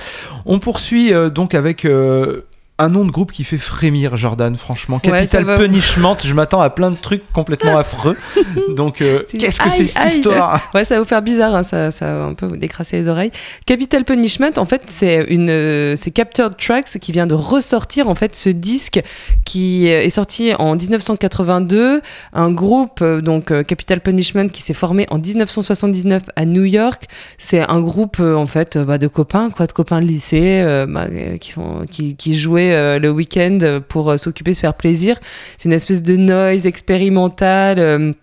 On 0.44 0.58
poursuit 0.58 1.12
euh, 1.12 1.30
donc 1.30 1.54
avec 1.54 1.84
euh, 1.84 2.42
un 2.78 2.90
nom 2.90 3.06
de 3.06 3.10
groupe 3.10 3.32
qui 3.32 3.42
fait 3.44 3.58
frémir 3.58 4.16
Jordan, 4.16 4.54
franchement. 4.56 4.98
Capital. 4.98 5.44
Punishment, 5.56 6.18
je 6.22 6.34
m'attends 6.34 6.60
à 6.60 6.68
plein 6.68 6.90
de 6.90 6.96
trucs 6.96 7.22
complètement 7.32 7.78
affreux. 7.78 8.16
Donc 8.76 9.00
euh, 9.00 9.22
qu'est-ce 9.30 9.60
que 9.60 9.70
c'est 9.70 9.86
cette 9.86 10.12
histoire 10.12 10.60
Ouais, 10.74 10.84
ça 10.84 10.96
va 10.96 11.00
vous 11.00 11.06
faire 11.06 11.22
bizarre, 11.22 11.54
hein, 11.54 11.62
ça, 11.62 11.90
ça 11.90 12.18
va 12.18 12.24
un 12.24 12.34
peu 12.34 12.44
vous 12.44 12.56
décrasser 12.56 12.96
les 12.96 13.08
oreilles. 13.08 13.30
Capital 13.64 14.04
Punishment, 14.04 14.52
en 14.58 14.66
fait, 14.66 14.82
c'est 14.88 15.24
une, 15.28 15.48
euh, 15.48 15.94
c'est 15.96 16.10
Captured 16.10 16.54
Tracks 16.56 16.98
qui 17.00 17.12
vient 17.12 17.26
de 17.26 17.34
ressortir 17.34 18.08
en 18.08 18.14
fait 18.14 18.36
ce 18.36 18.50
disque 18.50 19.00
qui 19.46 19.88
euh, 19.88 20.02
est 20.02 20.10
sorti 20.10 20.52
en 20.58 20.76
1982. 20.76 22.02
Un 22.34 22.50
groupe, 22.50 23.02
donc 23.02 23.52
euh, 23.52 23.62
Capital 23.62 24.00
Punishment, 24.00 24.48
qui 24.48 24.60
s'est 24.60 24.74
formé 24.74 25.06
en 25.10 25.18
1979 25.18 26.24
à 26.36 26.44
New 26.44 26.64
York. 26.64 27.04
C'est 27.38 27.60
un 27.60 27.80
groupe 27.80 28.20
en 28.20 28.46
fait 28.46 28.76
bah, 28.76 28.98
de 28.98 29.08
copains, 29.08 29.48
quoi, 29.48 29.66
de 29.66 29.72
copains 29.72 30.02
de 30.02 30.06
lycée, 30.06 30.84
bah, 30.88 31.06
qui, 31.40 31.52
sont, 31.52 31.84
qui, 31.90 32.16
qui 32.16 32.34
jouaient 32.34 32.65
euh, 32.72 32.98
le 32.98 33.10
week-end 33.10 33.80
pour 33.88 34.10
euh, 34.10 34.16
s'occuper, 34.16 34.54
se 34.54 34.60
faire 34.60 34.74
plaisir. 34.74 35.18
C'est 35.58 35.68
une 35.68 35.72
espèce 35.72 36.02
de 36.02 36.16
noise 36.16 36.66
expérimental. 36.66 38.14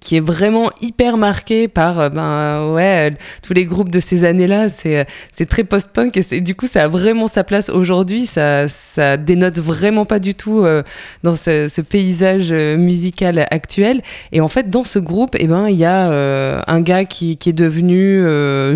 Qui 0.00 0.16
est 0.16 0.20
vraiment 0.20 0.70
hyper 0.80 1.16
marqué 1.16 1.68
par 1.68 1.98
euh, 1.98 2.08
ben 2.08 2.72
ouais 2.72 3.14
tous 3.42 3.52
les 3.52 3.64
groupes 3.64 3.90
de 3.90 4.00
ces 4.00 4.24
années-là. 4.24 4.68
C'est 4.68 4.98
euh, 4.98 5.04
c'est 5.32 5.46
très 5.46 5.64
post-punk 5.64 6.16
et 6.16 6.40
du 6.40 6.54
coup 6.54 6.66
ça 6.66 6.84
a 6.84 6.88
vraiment 6.88 7.26
sa 7.26 7.44
place 7.44 7.68
aujourd'hui. 7.68 8.26
Ça 8.26 8.68
ça 8.68 9.16
dénote 9.16 9.58
vraiment 9.58 10.04
pas 10.04 10.18
du 10.18 10.34
tout 10.34 10.64
euh, 10.64 10.82
dans 11.22 11.34
ce, 11.34 11.80
paysage 11.82 12.52
musical 12.52 13.46
actuel. 13.50 14.02
Et 14.30 14.40
en 14.40 14.48
fait 14.48 14.70
dans 14.70 14.84
ce 14.84 14.98
groupe 14.98 15.34
et 15.38 15.46
ben 15.46 15.68
il 15.68 15.76
y 15.76 15.84
a 15.84 16.62
un 16.66 16.80
gars 16.80 17.04
qui, 17.04 17.36
qui 17.36 17.50
est 17.50 17.52
devenu 17.52 18.22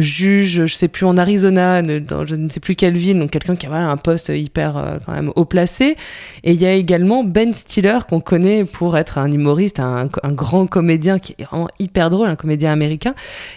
juge 0.00 0.66
je 0.66 0.74
sais 0.74 0.88
plus 0.88 1.06
en 1.06 1.16
Arizona 1.16 1.82
dans 1.82 2.26
je 2.26 2.34
ne 2.34 2.48
sais 2.48 2.60
plus 2.60 2.74
quelle 2.74 2.96
ville 2.96 3.18
donc 3.18 3.30
quelqu'un 3.30 3.54
qui 3.54 3.66
a 3.66 3.68
voilà, 3.68 3.88
un 3.88 3.96
poste 3.96 4.30
hyper 4.34 5.00
quand 5.04 5.12
même 5.12 5.30
haut 5.36 5.44
placé. 5.44 5.96
Et 6.42 6.52
il 6.52 6.60
y 6.60 6.66
a 6.66 6.72
également 6.72 7.24
Ben 7.24 7.54
Stiller 7.54 7.98
qu'on 8.08 8.20
connaît 8.20 8.64
pour 8.64 8.96
être 8.96 9.18
un 9.18 9.30
humoriste, 9.30 9.80
un, 9.80 10.08
un 10.22 10.32
grand 10.32 10.66
comédien 10.66 11.05
qui 11.18 11.34
est 11.38 11.44
vraiment 11.44 11.68
hyper 11.78 12.10
drôle, 12.10 12.28
un 12.28 12.36
comédien 12.36 12.72
américain. 12.72 13.14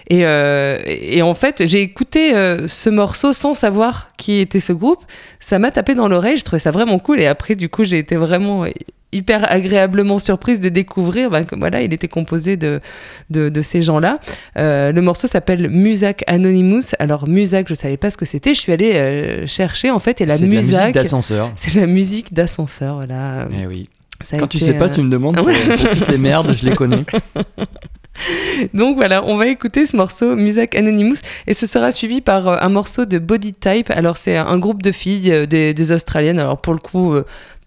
Et, 0.10 0.26
euh, 0.26 0.80
et 0.86 1.22
en 1.22 1.34
fait, 1.34 1.66
j'ai 1.66 1.82
écouté 1.82 2.34
euh, 2.34 2.68
ce 2.68 2.89
morceau 2.89 3.34
sans 3.34 3.54
savoir 3.54 4.10
qui 4.18 4.39
était 4.39 4.60
ce 4.60 4.74
groupe. 4.74 5.04
Ça 5.39 5.60
m'a 5.60 5.72
tapé 5.72 5.95
dans 5.95 6.08
l'oreille, 6.08 6.38
je 6.38 6.45
trouvais 6.45 6.60
ça 6.60 6.72
vraiment 6.72 7.00
cool. 7.00 7.20
Et 7.20 7.28
après, 7.28 7.56
du 7.56 7.70
coup, 7.70 7.84
j'ai 7.84 7.97
été 7.97 8.16
vraiment 8.16 8.66
hyper 9.12 9.52
agréablement 9.52 10.20
surprise 10.20 10.60
de 10.60 10.70
découvrir 10.70 11.30
ben, 11.30 11.45
que 11.45 11.56
voilà, 11.56 11.82
il 11.82 11.93
était 11.93 12.08
composé 12.08 12.58
de, 12.58 12.80
de, 13.30 13.50
de 13.50 13.62
ces 13.62 13.82
gens-là. 13.82 14.20
Euh, 14.58 14.91
le 14.91 15.02
morceau 15.02 15.28
s'appelle 15.28 15.70
Musac 15.70 16.24
Anonymous. 16.28 16.93
Alors, 17.00 17.28
Musac, 17.28 17.68
je 17.68 17.74
savais 17.74 17.97
pas 17.97 18.12
ce 18.12 18.18
que 18.18 18.26
c'était. 18.26 18.54
Je 18.54 18.60
suis 18.60 18.72
allée 18.72 18.93
euh, 18.93 19.47
chercher 19.47 19.89
en 19.91 20.00
fait. 20.00 20.22
Et 20.22 20.26
la 20.26 20.36
C'est 20.36 20.45
de 20.45 20.50
la 20.50 20.56
musique 20.56 20.74
Musac, 20.74 20.93
d'ascenseur. 20.93 21.52
c'est 21.56 21.76
la 21.76 21.88
musique 21.88 22.34
d'ascenseur. 22.34 22.95
Voilà. 22.95 23.47
Eh 23.60 23.66
oui. 23.66 23.89
Ça 24.24 24.38
Quand 24.38 24.47
tu 24.47 24.59
sais 24.59 24.74
pas, 24.74 24.86
euh, 24.86 24.89
tu 24.89 25.01
me 25.01 25.09
demandes 25.09 25.38
pour, 25.38 25.45
ouais. 25.45 25.55
pour 25.55 25.89
toutes 25.91 26.07
les 26.09 26.17
merdes, 26.17 26.55
je 26.57 26.65
les 26.65 26.76
connais. 26.76 27.05
Donc 28.74 28.97
voilà, 28.97 29.24
on 29.24 29.38
va 29.38 29.47
écouter 29.47 29.86
ce 29.86 29.95
morceau 29.95 30.36
Music 30.36 30.76
Anonymous 30.76 31.20
et 31.47 31.53
ce 31.53 31.65
sera 31.65 31.91
suivi 31.91 32.20
par 32.20 32.47
euh, 32.47 32.57
un 32.59 32.67
morceau 32.67 33.05
de 33.05 33.17
Body 33.17 33.53
Type. 33.53 33.89
Alors 33.91 34.17
c'est 34.17 34.36
un 34.36 34.57
groupe 34.57 34.84
de 34.84 34.91
filles, 34.91 35.32
euh, 35.32 35.45
des, 35.45 35.74
des 35.74 35.91
Australiennes. 35.93 36.39
Alors 36.39 36.59
pour 36.59 36.74
le 36.74 36.80
coup, 36.80 37.15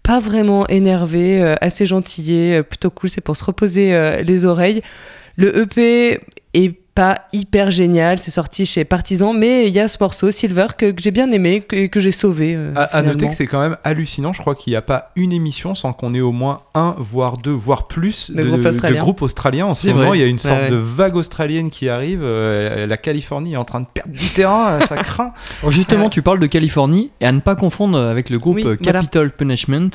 pas 0.03 0.19
vraiment 0.19 0.67
énervé, 0.67 1.41
euh, 1.41 1.55
assez 1.61 1.85
gentillé, 1.85 2.57
euh, 2.57 2.63
plutôt 2.63 2.89
cool. 2.91 3.09
C'est 3.09 3.21
pour 3.21 3.37
se 3.37 3.43
reposer 3.43 4.21
les 4.23 4.45
oreilles. 4.45 4.81
Le 5.37 5.57
EP 5.57 6.19
est 6.53 6.75
pas 6.95 7.21
hyper 7.33 7.71
génial. 7.71 8.19
C'est 8.19 8.29
sorti 8.31 8.65
chez 8.65 8.85
Partisan, 8.85 9.33
mais 9.33 9.67
il 9.67 9.73
y 9.73 9.79
a 9.79 9.87
ce 9.87 9.97
morceau 9.99 10.29
Silver 10.31 10.67
que, 10.77 10.91
que 10.91 11.01
j'ai 11.01 11.11
bien 11.11 11.31
aimé, 11.31 11.61
que, 11.61 11.87
que 11.87 11.99
j'ai 11.99 12.11
sauvé. 12.11 12.53
euh, 12.55 12.71
À, 12.75 12.83
à 12.83 13.01
noter 13.01 13.27
que 13.27 13.33
c'est 13.33 13.47
quand 13.47 13.59
même 13.59 13.77
hallucinant. 13.83 14.31
Je 14.33 14.41
crois 14.41 14.53
qu'il 14.55 14.71
n'y 14.71 14.77
a 14.77 14.81
pas 14.83 15.11
une 15.15 15.33
émission 15.33 15.73
sans 15.75 15.91
qu'on 15.93 16.13
ait 16.13 16.21
au 16.21 16.31
moins 16.31 16.61
un, 16.75 16.95
voire 16.99 17.37
deux, 17.37 17.51
voire 17.51 17.87
plus 17.87 18.31
De 18.31 18.43
groupes 18.43 18.65
australiens. 18.65 18.99
groupes 18.99 19.21
australiens. 19.23 19.65
En 19.65 19.75
ce 19.75 19.87
C'est 19.87 19.93
moment, 19.93 20.09
vrai. 20.09 20.17
il 20.19 20.21
y 20.21 20.23
a 20.23 20.27
une 20.27 20.39
sorte 20.39 20.53
Ouais, 20.55 20.63
ouais. 20.65 20.69
de 20.71 20.75
vague 20.75 21.15
australienne 21.15 21.69
qui 21.69 21.89
arrive. 21.89 22.21
Euh, 22.23 22.85
la 22.85 22.97
Californie 22.97 23.53
est 23.53 23.57
en 23.57 23.65
train 23.65 23.79
de 23.79 23.87
perdre 23.91 24.13
du 24.13 24.29
terrain. 24.29 24.79
ça 24.87 24.97
craint. 24.97 25.33
Alors 25.61 25.71
justement, 25.71 26.03
Ouais. 26.03 26.09
tu 26.09 26.21
parles 26.21 26.39
de 26.39 26.47
Californie 26.47 27.09
et 27.21 27.25
à 27.25 27.31
ne 27.31 27.39
pas 27.39 27.55
confondre 27.55 27.97
avec 27.97 28.29
le 28.29 28.37
groupe 28.37 28.55
Oui, 28.57 28.63
voilà. 28.63 28.77
Capital 28.77 29.31
Punishment, 29.31 29.89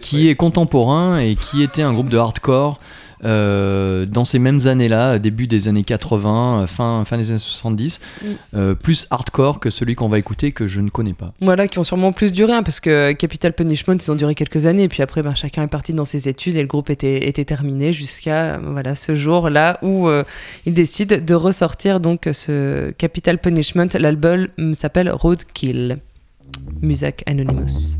qui 0.00 0.28
est 0.28 0.34
contemporain 0.36 1.18
et 1.18 1.34
qui 1.34 1.62
était 1.62 1.82
un 1.82 1.92
groupe 1.92 2.08
de 2.08 2.18
hardcore 2.18 2.78
dans 3.22 4.24
ces 4.24 4.38
mêmes 4.38 4.60
années-là, 4.66 5.18
début 5.18 5.46
des 5.46 5.68
années 5.68 5.84
80, 5.84 6.62
euh, 6.62 6.66
fin, 6.66 7.04
fin 7.04 7.16
des 7.16 7.30
années 7.30 7.38
70, 7.38 8.00
Mm. 8.22 8.26
euh, 8.54 8.74
plus 8.74 9.06
hardcore 9.10 9.60
que 9.60 9.70
celui 9.70 9.94
qu'on 9.94 10.08
va 10.08 10.18
écouter 10.18 10.52
que 10.52 10.66
je 10.66 10.80
ne 10.80 10.88
connais 10.90 11.12
pas. 11.12 11.32
Voilà, 11.40 11.68
qui 11.68 11.78
ont 11.78 11.84
sûrement 11.84 12.12
plus 12.12 12.32
duré, 12.32 12.52
hein, 12.52 12.62
parce 12.62 12.80
que 12.80 13.12
Capital 13.12 13.52
Punishment, 13.52 13.94
ils 13.94 14.10
ont 14.10 14.14
duré 14.14 14.34
quelques 14.34 14.66
années, 14.66 14.84
et 14.84 14.88
puis 14.88 15.02
après, 15.02 15.22
ben, 15.22 15.34
chacun 15.34 15.62
est 15.62 15.68
parti 15.68 15.92
dans 15.92 16.04
ses 16.04 16.28
études, 16.28 16.56
et 16.56 16.60
le 16.62 16.66
groupe 16.68 16.90
était, 16.90 17.28
était 17.28 17.44
terminé 17.44 17.92
jusqu'à 17.92 18.54
euh, 18.56 18.58
voilà, 18.62 18.94
ce 18.94 19.14
jour-là 19.14 19.78
où 19.82 20.08
euh, 20.08 20.24
ils 20.64 20.74
décident 20.74 21.16
de 21.18 21.34
ressortir 21.34 22.00
donc 22.00 22.28
ce 22.32 22.90
Capital 22.92 23.38
Punishment. 23.38 23.88
L'album 23.98 24.48
hum, 24.58 24.74
s'appelle 24.74 25.10
Roadkill. 25.10 25.98
Musac 26.80 27.22
Anonymous. 27.26 27.98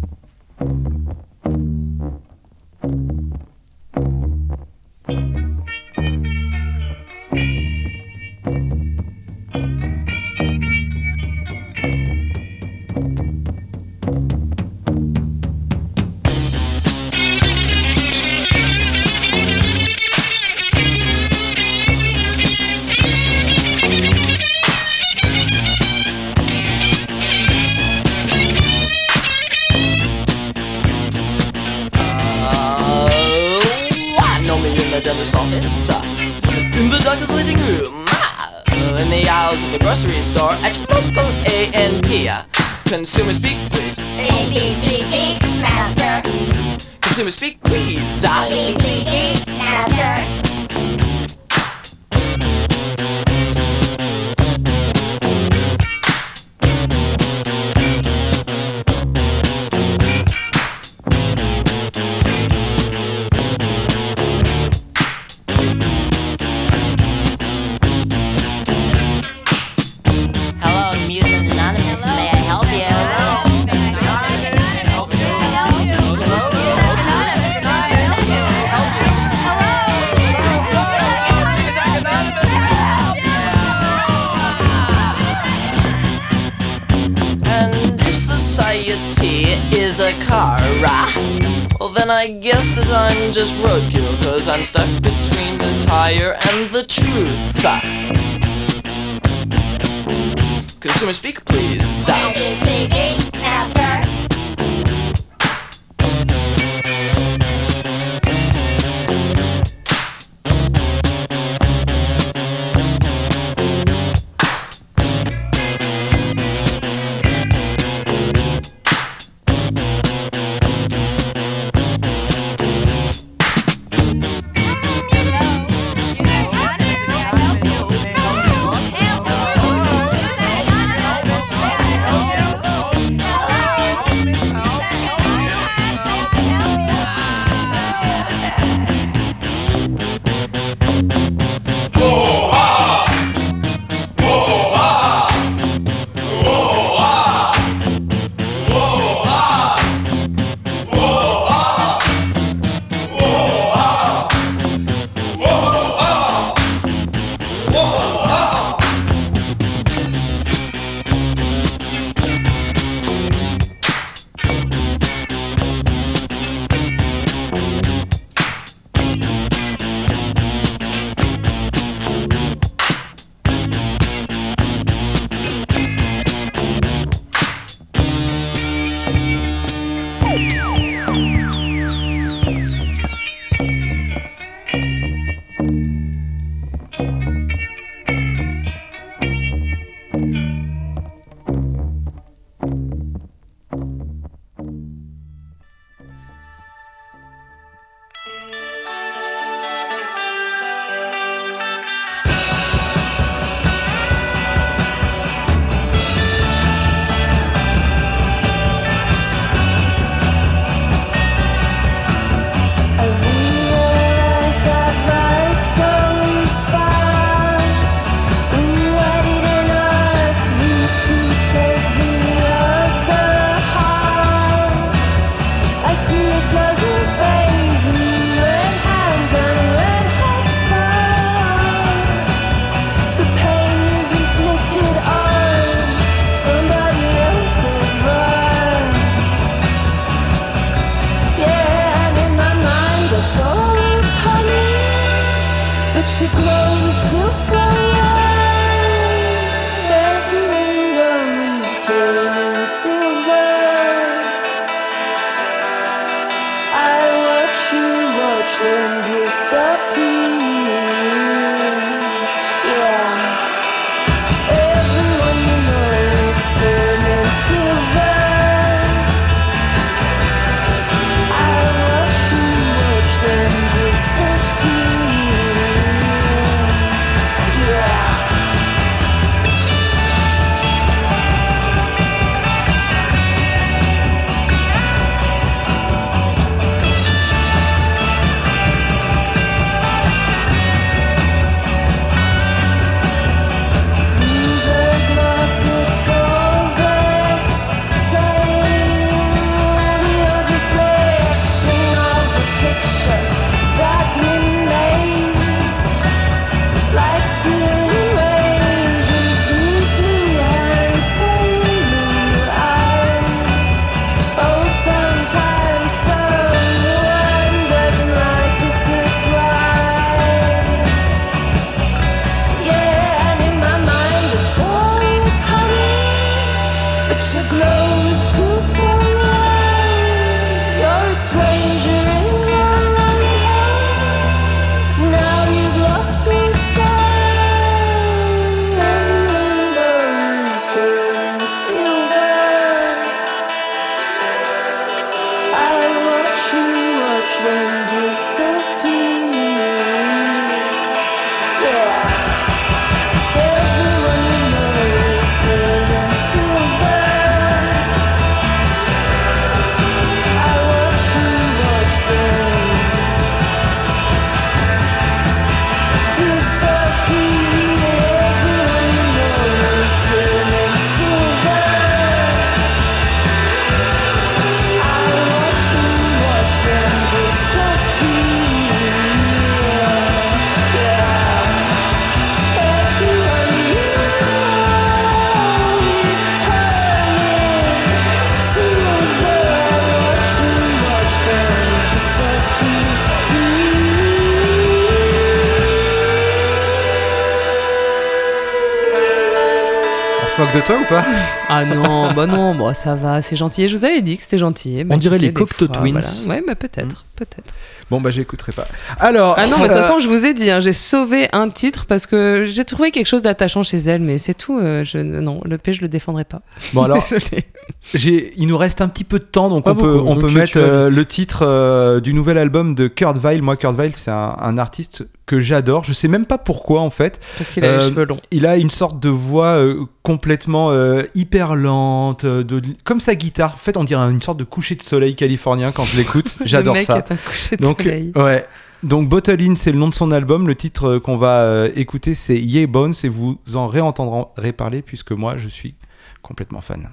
Toi 400.66 400.76
ou 400.80 400.84
pas? 400.84 401.04
Ah 401.48 401.64
non, 401.64 401.95
bah 402.16 402.26
non, 402.26 402.54
bon, 402.54 402.74
ça 402.74 402.94
va, 402.94 403.22
c'est 403.22 403.36
gentil. 403.36 403.62
Et 403.62 403.68
je 403.68 403.76
vous 403.76 403.84
avais 403.84 404.00
dit 404.02 404.16
que 404.16 404.22
c'était 404.22 404.38
gentil. 404.38 404.82
Bah, 404.84 404.94
On 404.96 404.98
dirait 404.98 405.18
les 405.18 405.32
Cocteau 405.32 405.68
Twins. 405.68 405.92
voilà. 406.26 406.40
Ouais, 406.40 406.44
bah 406.46 406.54
peut-être, 406.56 407.04
peut-être. 407.14 407.54
Bon, 407.88 408.00
bah 408.00 408.10
j'écouterai 408.10 408.50
pas. 408.52 408.66
Alors. 408.98 409.34
Ah 409.38 409.46
non, 409.46 409.58
mais 409.58 409.64
de 409.64 409.68
toute 409.68 409.76
euh, 409.76 409.82
façon, 409.82 410.00
je 410.00 410.08
vous 410.08 410.26
ai 410.26 410.34
dit, 410.34 410.50
hein, 410.50 410.58
j'ai 410.58 410.72
sauvé 410.72 411.28
un 411.32 411.48
titre 411.50 411.86
parce 411.86 412.06
que 412.06 412.46
j'ai 412.50 412.64
trouvé 412.64 412.90
quelque 412.90 413.06
chose 413.06 413.22
d'attachant 413.22 413.62
chez 413.62 413.76
elle, 413.78 414.00
mais 414.02 414.18
c'est 414.18 414.34
tout. 414.34 414.58
euh, 414.58 414.82
je, 414.82 414.98
non, 414.98 415.38
le 415.44 415.56
P, 415.56 415.72
je 415.72 415.82
le 415.82 415.88
défendrai 415.88 416.24
pas. 416.24 416.40
Bon 416.72 416.82
alors, 416.82 417.04
il 417.94 418.46
nous 418.48 418.58
reste 418.58 418.80
un 418.80 418.88
petit 418.88 419.04
peu 419.04 419.18
de 419.18 419.24
temps, 419.24 419.48
donc 419.48 419.64
Pas 419.64 419.72
on 419.72 419.76
peut, 419.76 419.94
on 420.00 420.14
donc 420.14 420.20
peut 420.20 420.30
mettre 420.30 420.56
euh, 420.58 420.88
le 420.88 421.04
titre 421.04 421.44
euh, 421.46 422.00
du 422.00 422.12
nouvel 422.12 422.38
album 422.38 422.74
de 422.74 422.88
Kurt 422.88 423.18
Weill. 423.22 423.42
Moi, 423.42 423.56
Kurt 423.56 423.76
Weill, 423.76 423.94
c'est 423.94 424.10
un, 424.10 424.36
un 424.40 424.58
artiste 424.58 425.04
que 425.26 425.40
j'adore. 425.40 425.82
Je 425.84 425.92
sais 425.92 426.06
même 426.08 426.24
pas 426.24 426.38
pourquoi 426.38 426.80
en 426.82 426.90
fait. 426.90 427.20
Parce 427.38 427.50
qu'il 427.50 427.64
a 427.64 427.68
Euh, 427.68 427.78
les 427.78 427.84
cheveux 427.84 428.04
longs. 428.04 428.18
Il 428.30 428.46
a 428.46 428.56
une 428.56 428.70
sorte 428.70 429.00
de 429.00 429.08
voix 429.08 429.56
euh, 429.56 429.84
complètement 430.04 430.70
euh, 430.70 431.02
hyper 431.16 431.56
lente, 431.56 432.05
euh, 432.24 432.42
de, 432.44 432.62
comme 432.84 433.00
sa 433.00 433.14
guitare. 433.14 433.54
En 433.54 433.56
fait, 433.58 433.76
on 433.76 433.84
dirait 433.84 434.10
une 434.10 434.22
sorte 434.22 434.38
de 434.38 434.44
coucher 434.44 434.74
de 434.74 434.82
soleil 434.82 435.14
californien 435.14 435.72
quand 435.72 435.84
je 435.84 435.96
l'écoute. 435.96 436.36
J'adore 436.44 436.76
ça. 436.78 436.98
est 436.98 437.12
un 437.12 437.16
coucher 437.16 437.56
de 437.56 437.62
Donc, 437.62 437.82
soleil. 437.82 438.12
ouais. 438.14 438.46
Donc, 438.82 439.08
Bottle 439.08 439.40
In, 439.40 439.54
c'est 439.54 439.72
le 439.72 439.78
nom 439.78 439.88
de 439.88 439.94
son 439.94 440.10
album. 440.12 440.46
Le 440.46 440.54
titre 440.54 440.88
euh, 440.96 441.00
qu'on 441.00 441.16
va 441.16 441.40
euh, 441.42 441.70
écouter, 441.76 442.14
c'est 442.14 442.36
Yeah 442.38 442.66
Bones, 442.66 442.94
et 443.04 443.08
vous 443.08 443.38
en 443.54 443.66
réentendrez 443.66 444.52
parler 444.52 444.82
puisque 444.82 445.12
moi, 445.12 445.36
je 445.36 445.48
suis 445.48 445.74
complètement 446.22 446.60
fan. 446.60 446.88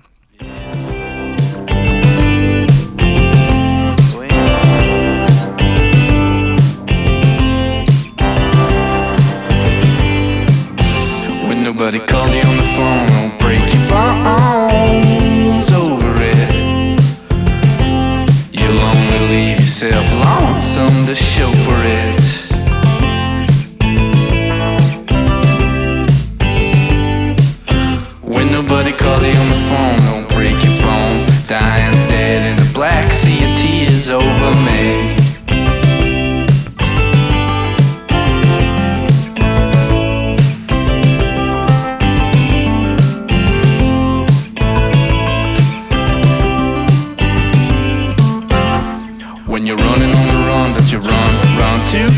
When 11.47 11.63
nobody 11.63 11.99
calls 11.99 12.33
you 12.33 12.41
on 12.41 12.57
the 12.57 12.63
phone, 12.77 13.05
don't 13.07 13.37
break 13.39 13.59
your 13.73 13.89
bones 13.89 14.62
over 15.71 16.13
it. 16.17 16.99
You'll 18.51 18.79
only 18.79 19.19
leave 19.27 19.59
yourself 19.59 20.05
lonesome 20.11 21.05
to 21.05 21.15
show 21.15 21.51
for 21.51 21.75
it. 21.83 22.42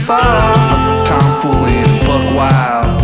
Far. 0.05 1.03
Tomfooly 1.03 1.73
and 1.73 1.99
buck 2.05 2.35
wild. 2.35 3.01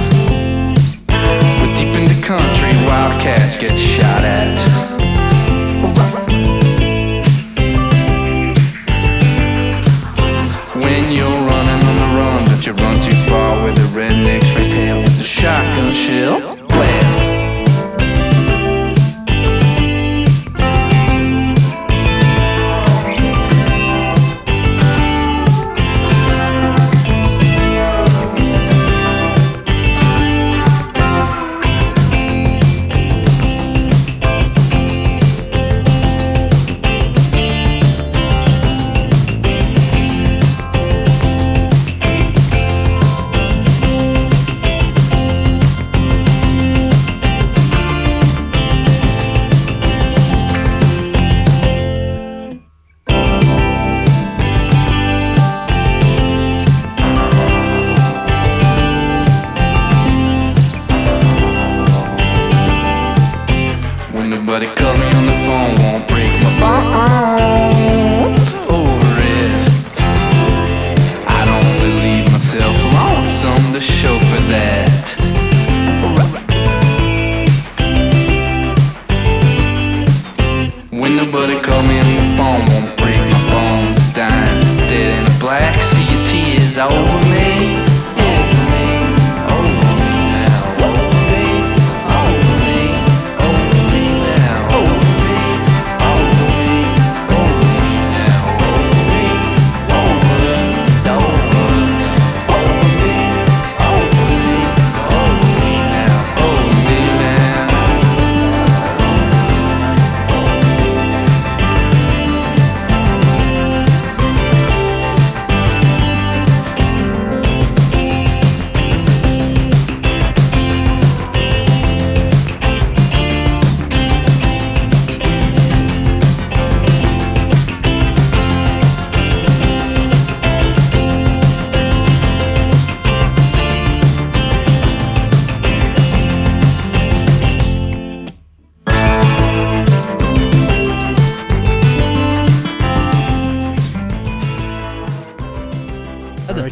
We're 1.59 1.75
deep 1.75 1.95
in 1.95 2.05
the 2.05 2.21
country, 2.23 2.69
wildcats 2.85 3.57
get 3.57 3.77
shot 3.77 4.23
at. 4.23 4.59
When 10.75 11.11
you're 11.11 11.27
running 11.27 11.81
on 11.89 11.95
the 12.03 12.09
run, 12.17 12.45
that 12.45 12.65
you 12.65 12.73
run 12.73 13.01
too 13.01 13.15
far 13.29 13.63
where 13.63 13.73
the 13.73 13.87
rednecks 13.97 14.55
raise 14.55 14.73
hell 14.73 15.01
with 15.01 15.17
the 15.17 15.23
shotgun 15.23 15.93
shell. 15.93 16.60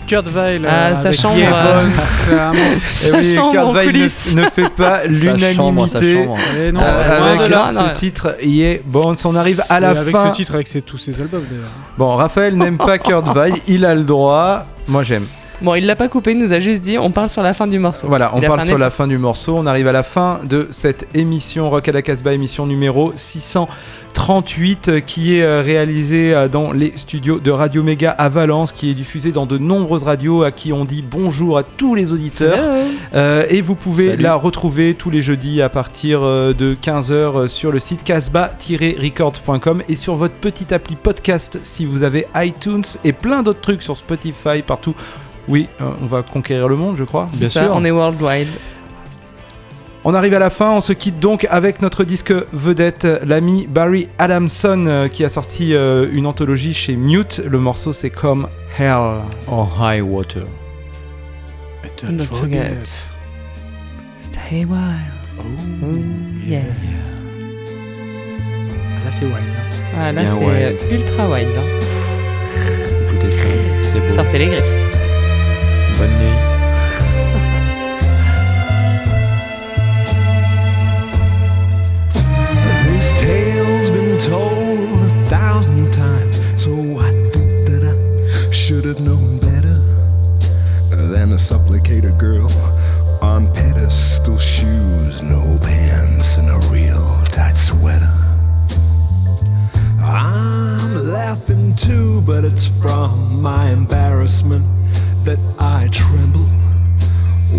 Kurt 0.09 0.27
Weill. 0.33 0.65
Ah, 0.67 0.87
euh, 0.89 0.95
sa 0.95 1.11
chambre, 1.11 1.37
euh, 1.39 1.89
Kurt 3.51 3.73
Weill 3.75 3.93
ne, 4.35 4.41
ne 4.41 4.43
fait 4.49 4.69
pas 4.69 5.05
l'unanimité 5.05 6.27
avec 6.57 6.73
de 6.73 7.51
là. 7.51 7.71
non, 7.73 7.87
ce 7.87 7.93
titre 7.93 8.35
Yeah 8.43 8.77
Bones. 8.85 9.15
On 9.25 9.35
arrive 9.35 9.63
à 9.69 9.79
la 9.79 9.93
Et 9.93 9.97
avec 9.97 10.15
fin. 10.15 10.29
ce 10.29 10.35
titre, 10.35 10.55
avec 10.55 10.67
ses- 10.67 10.81
tous 10.81 10.97
ses 10.97 11.19
albums 11.21 11.43
d'ailleurs. 11.49 11.69
Bon, 11.97 12.15
Raphaël 12.15 12.55
n'aime 12.57 12.77
pas 12.77 12.97
Kurt 12.97 13.27
Weill, 13.35 13.55
il 13.67 13.85
a 13.85 13.93
le 13.95 14.03
droit. 14.03 14.65
Moi 14.87 15.03
j'aime. 15.03 15.25
Bon, 15.61 15.75
il 15.75 15.85
l'a 15.85 15.97
pas 15.97 16.07
coupé, 16.07 16.31
il 16.31 16.37
nous 16.37 16.53
a 16.53 16.59
juste 16.59 16.81
dit 16.81 16.97
on 16.97 17.11
parle 17.11 17.27
sur 17.27 17.43
la 17.43 17.53
fin 17.53 17.67
du 17.67 17.79
morceau. 17.79 18.07
Voilà, 18.07 18.31
on 18.33 18.39
parle 18.39 18.65
sur 18.65 18.77
la 18.77 18.91
fin 18.91 19.07
du 19.07 19.17
morceau. 19.17 19.57
On 19.57 19.65
arrive 19.65 19.87
à 19.87 19.91
la 19.91 20.03
fin 20.03 20.39
de 20.47 20.67
cette 20.71 21.07
émission 21.13 21.69
Rock 21.69 21.89
à 21.89 21.91
la 21.91 22.01
Casbah, 22.01 22.33
émission 22.33 22.65
numéro 22.65 23.11
638, 23.13 24.87
euh, 24.87 24.99
qui 25.01 25.35
est 25.35 25.43
euh, 25.43 25.61
réalisée 25.61 26.33
euh, 26.33 26.47
dans 26.47 26.71
les 26.71 26.93
studios 26.95 27.39
de 27.39 27.51
Radio 27.51 27.83
Méga 27.83 28.11
à 28.11 28.29
Valence, 28.29 28.71
qui 28.71 28.89
est 28.89 28.93
diffusée 28.93 29.33
dans 29.33 29.45
de 29.45 29.57
nombreuses 29.57 30.03
radios, 30.03 30.43
à 30.43 30.51
qui 30.51 30.71
on 30.71 30.85
dit 30.85 31.03
bonjour 31.03 31.57
à 31.57 31.63
tous 31.63 31.93
les 31.93 32.13
auditeurs. 32.13 32.59
Euh, 33.13 33.43
et 33.49 33.59
vous 33.59 33.75
pouvez 33.75 34.11
Salut. 34.11 34.23
la 34.23 34.35
retrouver 34.35 34.93
tous 34.93 35.09
les 35.09 35.21
jeudis 35.21 35.61
à 35.61 35.67
partir 35.67 36.21
de 36.21 36.77
15h 36.81 37.49
sur 37.49 37.73
le 37.73 37.79
site 37.79 38.05
casbah-records.com 38.05 39.83
et 39.89 39.95
sur 39.97 40.15
votre 40.15 40.35
petite 40.35 40.71
appli 40.71 40.95
podcast 40.95 41.59
si 41.63 41.85
vous 41.85 42.03
avez 42.03 42.27
iTunes 42.35 42.83
et 43.03 43.11
plein 43.11 43.43
d'autres 43.43 43.61
trucs 43.61 43.83
sur 43.83 43.97
Spotify 43.97 44.61
partout. 44.65 44.95
Oui, 45.49 45.67
euh, 45.81 45.89
on 46.01 46.05
va 46.05 46.21
conquérir 46.21 46.67
le 46.69 46.75
monde, 46.77 46.95
je 46.97 47.03
crois. 47.03 47.27
C'est 47.33 47.39
Bien 47.41 47.49
ça, 47.49 47.63
sûr. 47.63 47.71
on 47.73 47.83
est 47.83 47.91
worldwide. 47.91 48.47
On 50.05 50.13
arrive 50.13 50.33
à 50.33 50.39
la 50.39 50.49
fin, 50.49 50.71
on 50.71 50.79
se 50.79 50.93
quitte 50.93 51.19
donc 51.19 51.45
avec 51.49 51.81
notre 51.81 52.05
disque 52.05 52.33
vedette, 52.53 53.05
l'ami 53.25 53.67
Barry 53.67 54.07
Adamson, 54.17 54.85
euh, 54.87 55.07
qui 55.09 55.25
a 55.25 55.29
sorti 55.29 55.73
euh, 55.73 56.07
une 56.13 56.25
anthologie 56.25 56.73
chez 56.73 56.95
Mute. 56.95 57.41
Le 57.45 57.57
morceau 57.59 57.91
c'est 57.91 58.09
comme 58.09 58.47
Hell. 58.77 59.23
En 59.47 59.67
high 59.81 60.01
water. 60.01 60.43
Don't 62.01 62.17
forget. 62.21 62.77
Stay 64.21 64.63
wild. 64.63 64.69
Oh, 65.37 65.43
yeah. 66.47 66.61
Ah, 69.01 69.05
Là, 69.05 69.11
c'est 69.11 69.25
wild. 69.25 69.35
hein. 69.35 69.97
Ah, 69.99 70.11
là, 70.13 70.21
c'est 70.79 70.91
ultra 70.93 71.27
wild. 71.29 71.49
hein. 71.57 71.61
Écoutez 73.11 73.31
ça, 73.33 73.43
c'est 73.81 73.99
beau. 73.99 74.13
Sortez 74.15 74.37
les 74.37 74.45
griffes. 74.45 74.98
Bonne 75.99 76.17
nuit. 76.17 76.39
This 82.85 83.11
tale's 83.19 83.91
been 83.91 84.17
told 84.17 85.01
a 85.01 85.25
thousand 85.25 85.91
times, 85.91 86.37
so 86.61 86.71
I 86.99 87.11
think 87.33 87.67
that 87.67 87.83
I 87.83 88.51
should 88.51 88.85
have 88.85 89.01
known 89.01 89.39
better 89.39 89.81
than 90.89 91.31
to 91.31 91.37
supplicate 91.37 92.05
a 92.05 92.11
girl 92.11 92.49
on 93.21 93.53
pedestal 93.53 94.37
shoes, 94.37 95.21
no 95.21 95.59
pants, 95.61 96.37
and 96.37 96.47
a 96.47 96.59
real 96.71 97.21
tight 97.25 97.57
sweater. 97.57 98.13
I'm 100.01 101.11
laughing 101.11 101.75
too, 101.75 102.21
but 102.21 102.45
it's 102.45 102.69
from 102.69 103.41
my 103.41 103.69
embarrassment 103.69 104.78
that 105.25 105.39
I 105.59 105.87
tremble 105.91 106.47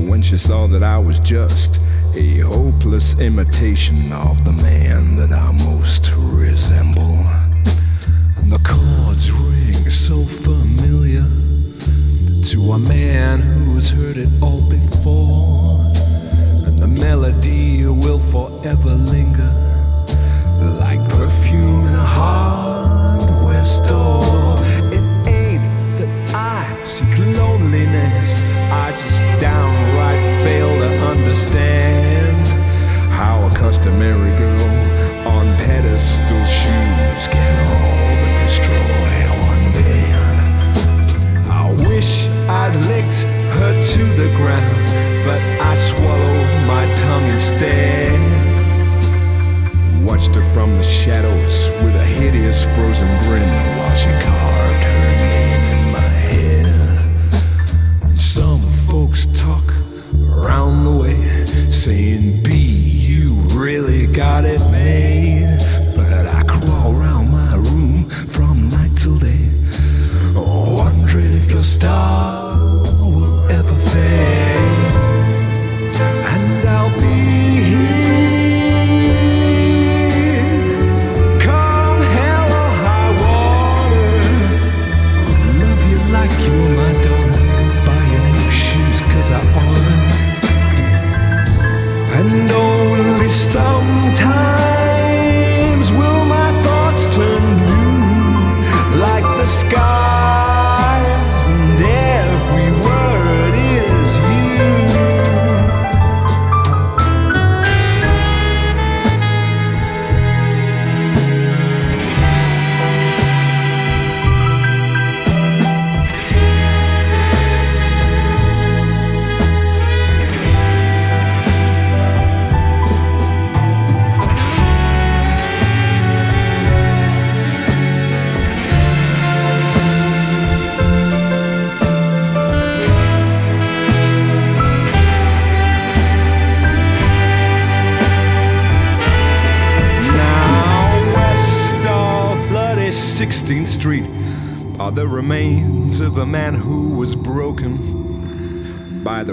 when 0.08 0.22
she 0.22 0.36
saw 0.36 0.66
that 0.68 0.82
I 0.82 0.98
was 0.98 1.18
just 1.18 1.80
a 2.14 2.38
hopeless 2.38 3.18
imitation 3.18 4.12
of 4.12 4.44
the 4.44 4.52
man 4.52 5.16
that 5.16 5.32
I 5.32 5.52
most 5.52 6.12
resemble. 6.16 7.18
And 8.36 8.50
the 8.50 8.60
chords 8.64 9.30
ring 9.30 9.72
so 9.90 10.22
familiar 10.22 11.24
to 12.44 12.72
a 12.72 12.78
man 12.78 13.40
who's 13.40 13.90
heard 13.90 14.16
it 14.16 14.28
all 14.42 14.62
before. 14.68 15.84
And 16.66 16.78
the 16.78 16.88
melody 16.88 17.84
will 17.84 18.18
forever 18.18 18.94
linger 18.94 19.60
like 20.80 21.00
perfume 21.10 21.86
in 21.86 21.94
a 21.94 22.06
hardware 22.06 23.64
store. 23.64 24.49
I 26.60 26.84
seek 26.84 27.18
loneliness, 27.38 28.42
I 28.70 28.90
just 28.92 29.22
downright 29.40 30.20
fail 30.44 30.68
to 30.68 30.90
understand 31.12 32.46
how 33.08 33.46
a 33.46 33.50
customary 33.56 34.36
girl 34.36 34.70
on 35.26 35.46
pedestal 35.64 36.44
shoes 36.44 37.22
can 37.32 37.54
all 37.72 38.10
but 38.20 38.32
destroy 38.44 39.12
one 39.48 39.64
man. 39.72 40.34
I 41.48 41.70
wish 41.88 42.28
I'd 42.46 42.76
licked 42.92 43.22
her 43.56 43.72
to 43.94 44.02
the 44.20 44.28
ground, 44.36 44.86
but 45.24 45.40
I 45.64 45.74
swallowed 45.76 46.52
my 46.66 46.84
tongue 46.94 47.26
instead. 47.36 48.20
Watched 50.04 50.34
her 50.34 50.44
from 50.52 50.76
the 50.76 50.82
shadows 50.82 51.70
with 51.82 51.94
a 51.94 52.04
hideous 52.04 52.64
frozen 52.74 53.08
grin 53.22 53.48
while 53.78 53.94
she 53.94 54.10
carved 54.24 54.59
around 60.70 60.84
the 60.84 61.02
way 61.02 61.46
saying, 61.70 62.42
B, 62.42 62.54
you 62.54 63.32
really 63.58 64.06
got 64.06 64.44
it 64.44 64.60
made. 64.70 65.58
But 65.96 66.26
I 66.26 66.42
crawl 66.44 66.94
around 66.94 67.30
my 67.30 67.56
room 67.56 68.08
from 68.08 68.70
night 68.70 68.96
till 68.96 69.18
day, 69.18 69.48
wondering 70.34 71.32
if 71.32 71.50
your 71.52 71.62
star 71.62 72.56
will 73.00 73.48
ever 73.50 73.74
fade. 73.74 74.39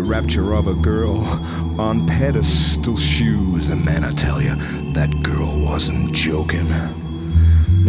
rapture 0.08 0.53
of 0.53 0.68
a 0.68 0.74
girl 0.76 1.20
on 1.80 2.08
pedestal 2.08 2.95
shoes. 2.95 3.70
And 3.70 3.84
man, 3.84 4.03
I 4.03 4.12
tell 4.12 4.41
you, 4.41 4.55
that 4.93 5.12
girl 5.22 5.60
wasn't 5.60 6.14
joking. 6.14 6.72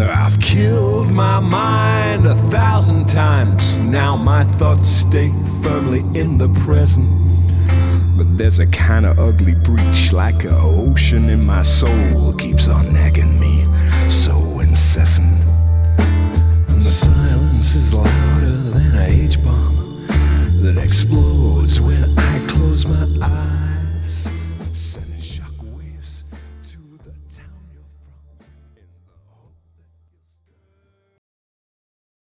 I've 0.01 0.39
killed 0.41 1.11
my 1.11 1.41
mind 1.41 2.27
a 2.27 2.35
thousand 2.51 3.09
times. 3.09 3.77
Now 3.77 4.16
my 4.16 4.45
thoughts 4.45 4.89
stay 4.89 5.33
firmly 5.62 6.01
in 6.19 6.39
the 6.39 6.49
present. 6.64 7.09
But 8.16 8.37
there's 8.37 8.59
a 8.59 8.66
kind 8.66 9.07
of 9.07 9.19
ugly 9.19 9.55
breach, 9.55 10.12
like 10.12 10.45
an 10.45 10.55
ocean 10.55 11.29
in 11.29 11.45
my 11.45 11.62
soul, 11.62 12.33
keeps 12.35 12.69
on 12.69 12.93
nagging 12.93 13.39
me 13.41 13.64
so 14.09 14.61
incessant. 14.61 15.41
And 16.69 16.83
the 16.83 16.91
silence 16.91 17.75
is 17.75 17.95
louder 17.95 18.47
than 18.47 18.97
a 18.97 19.07
H 19.07 19.43
bomb 19.43 20.07
that 20.62 20.79
explodes 20.83 21.28
close 21.69 21.81
when 21.81 22.19
I 22.19 22.47
close 22.47 22.87
my 22.87 23.07
eyes. 23.21 23.47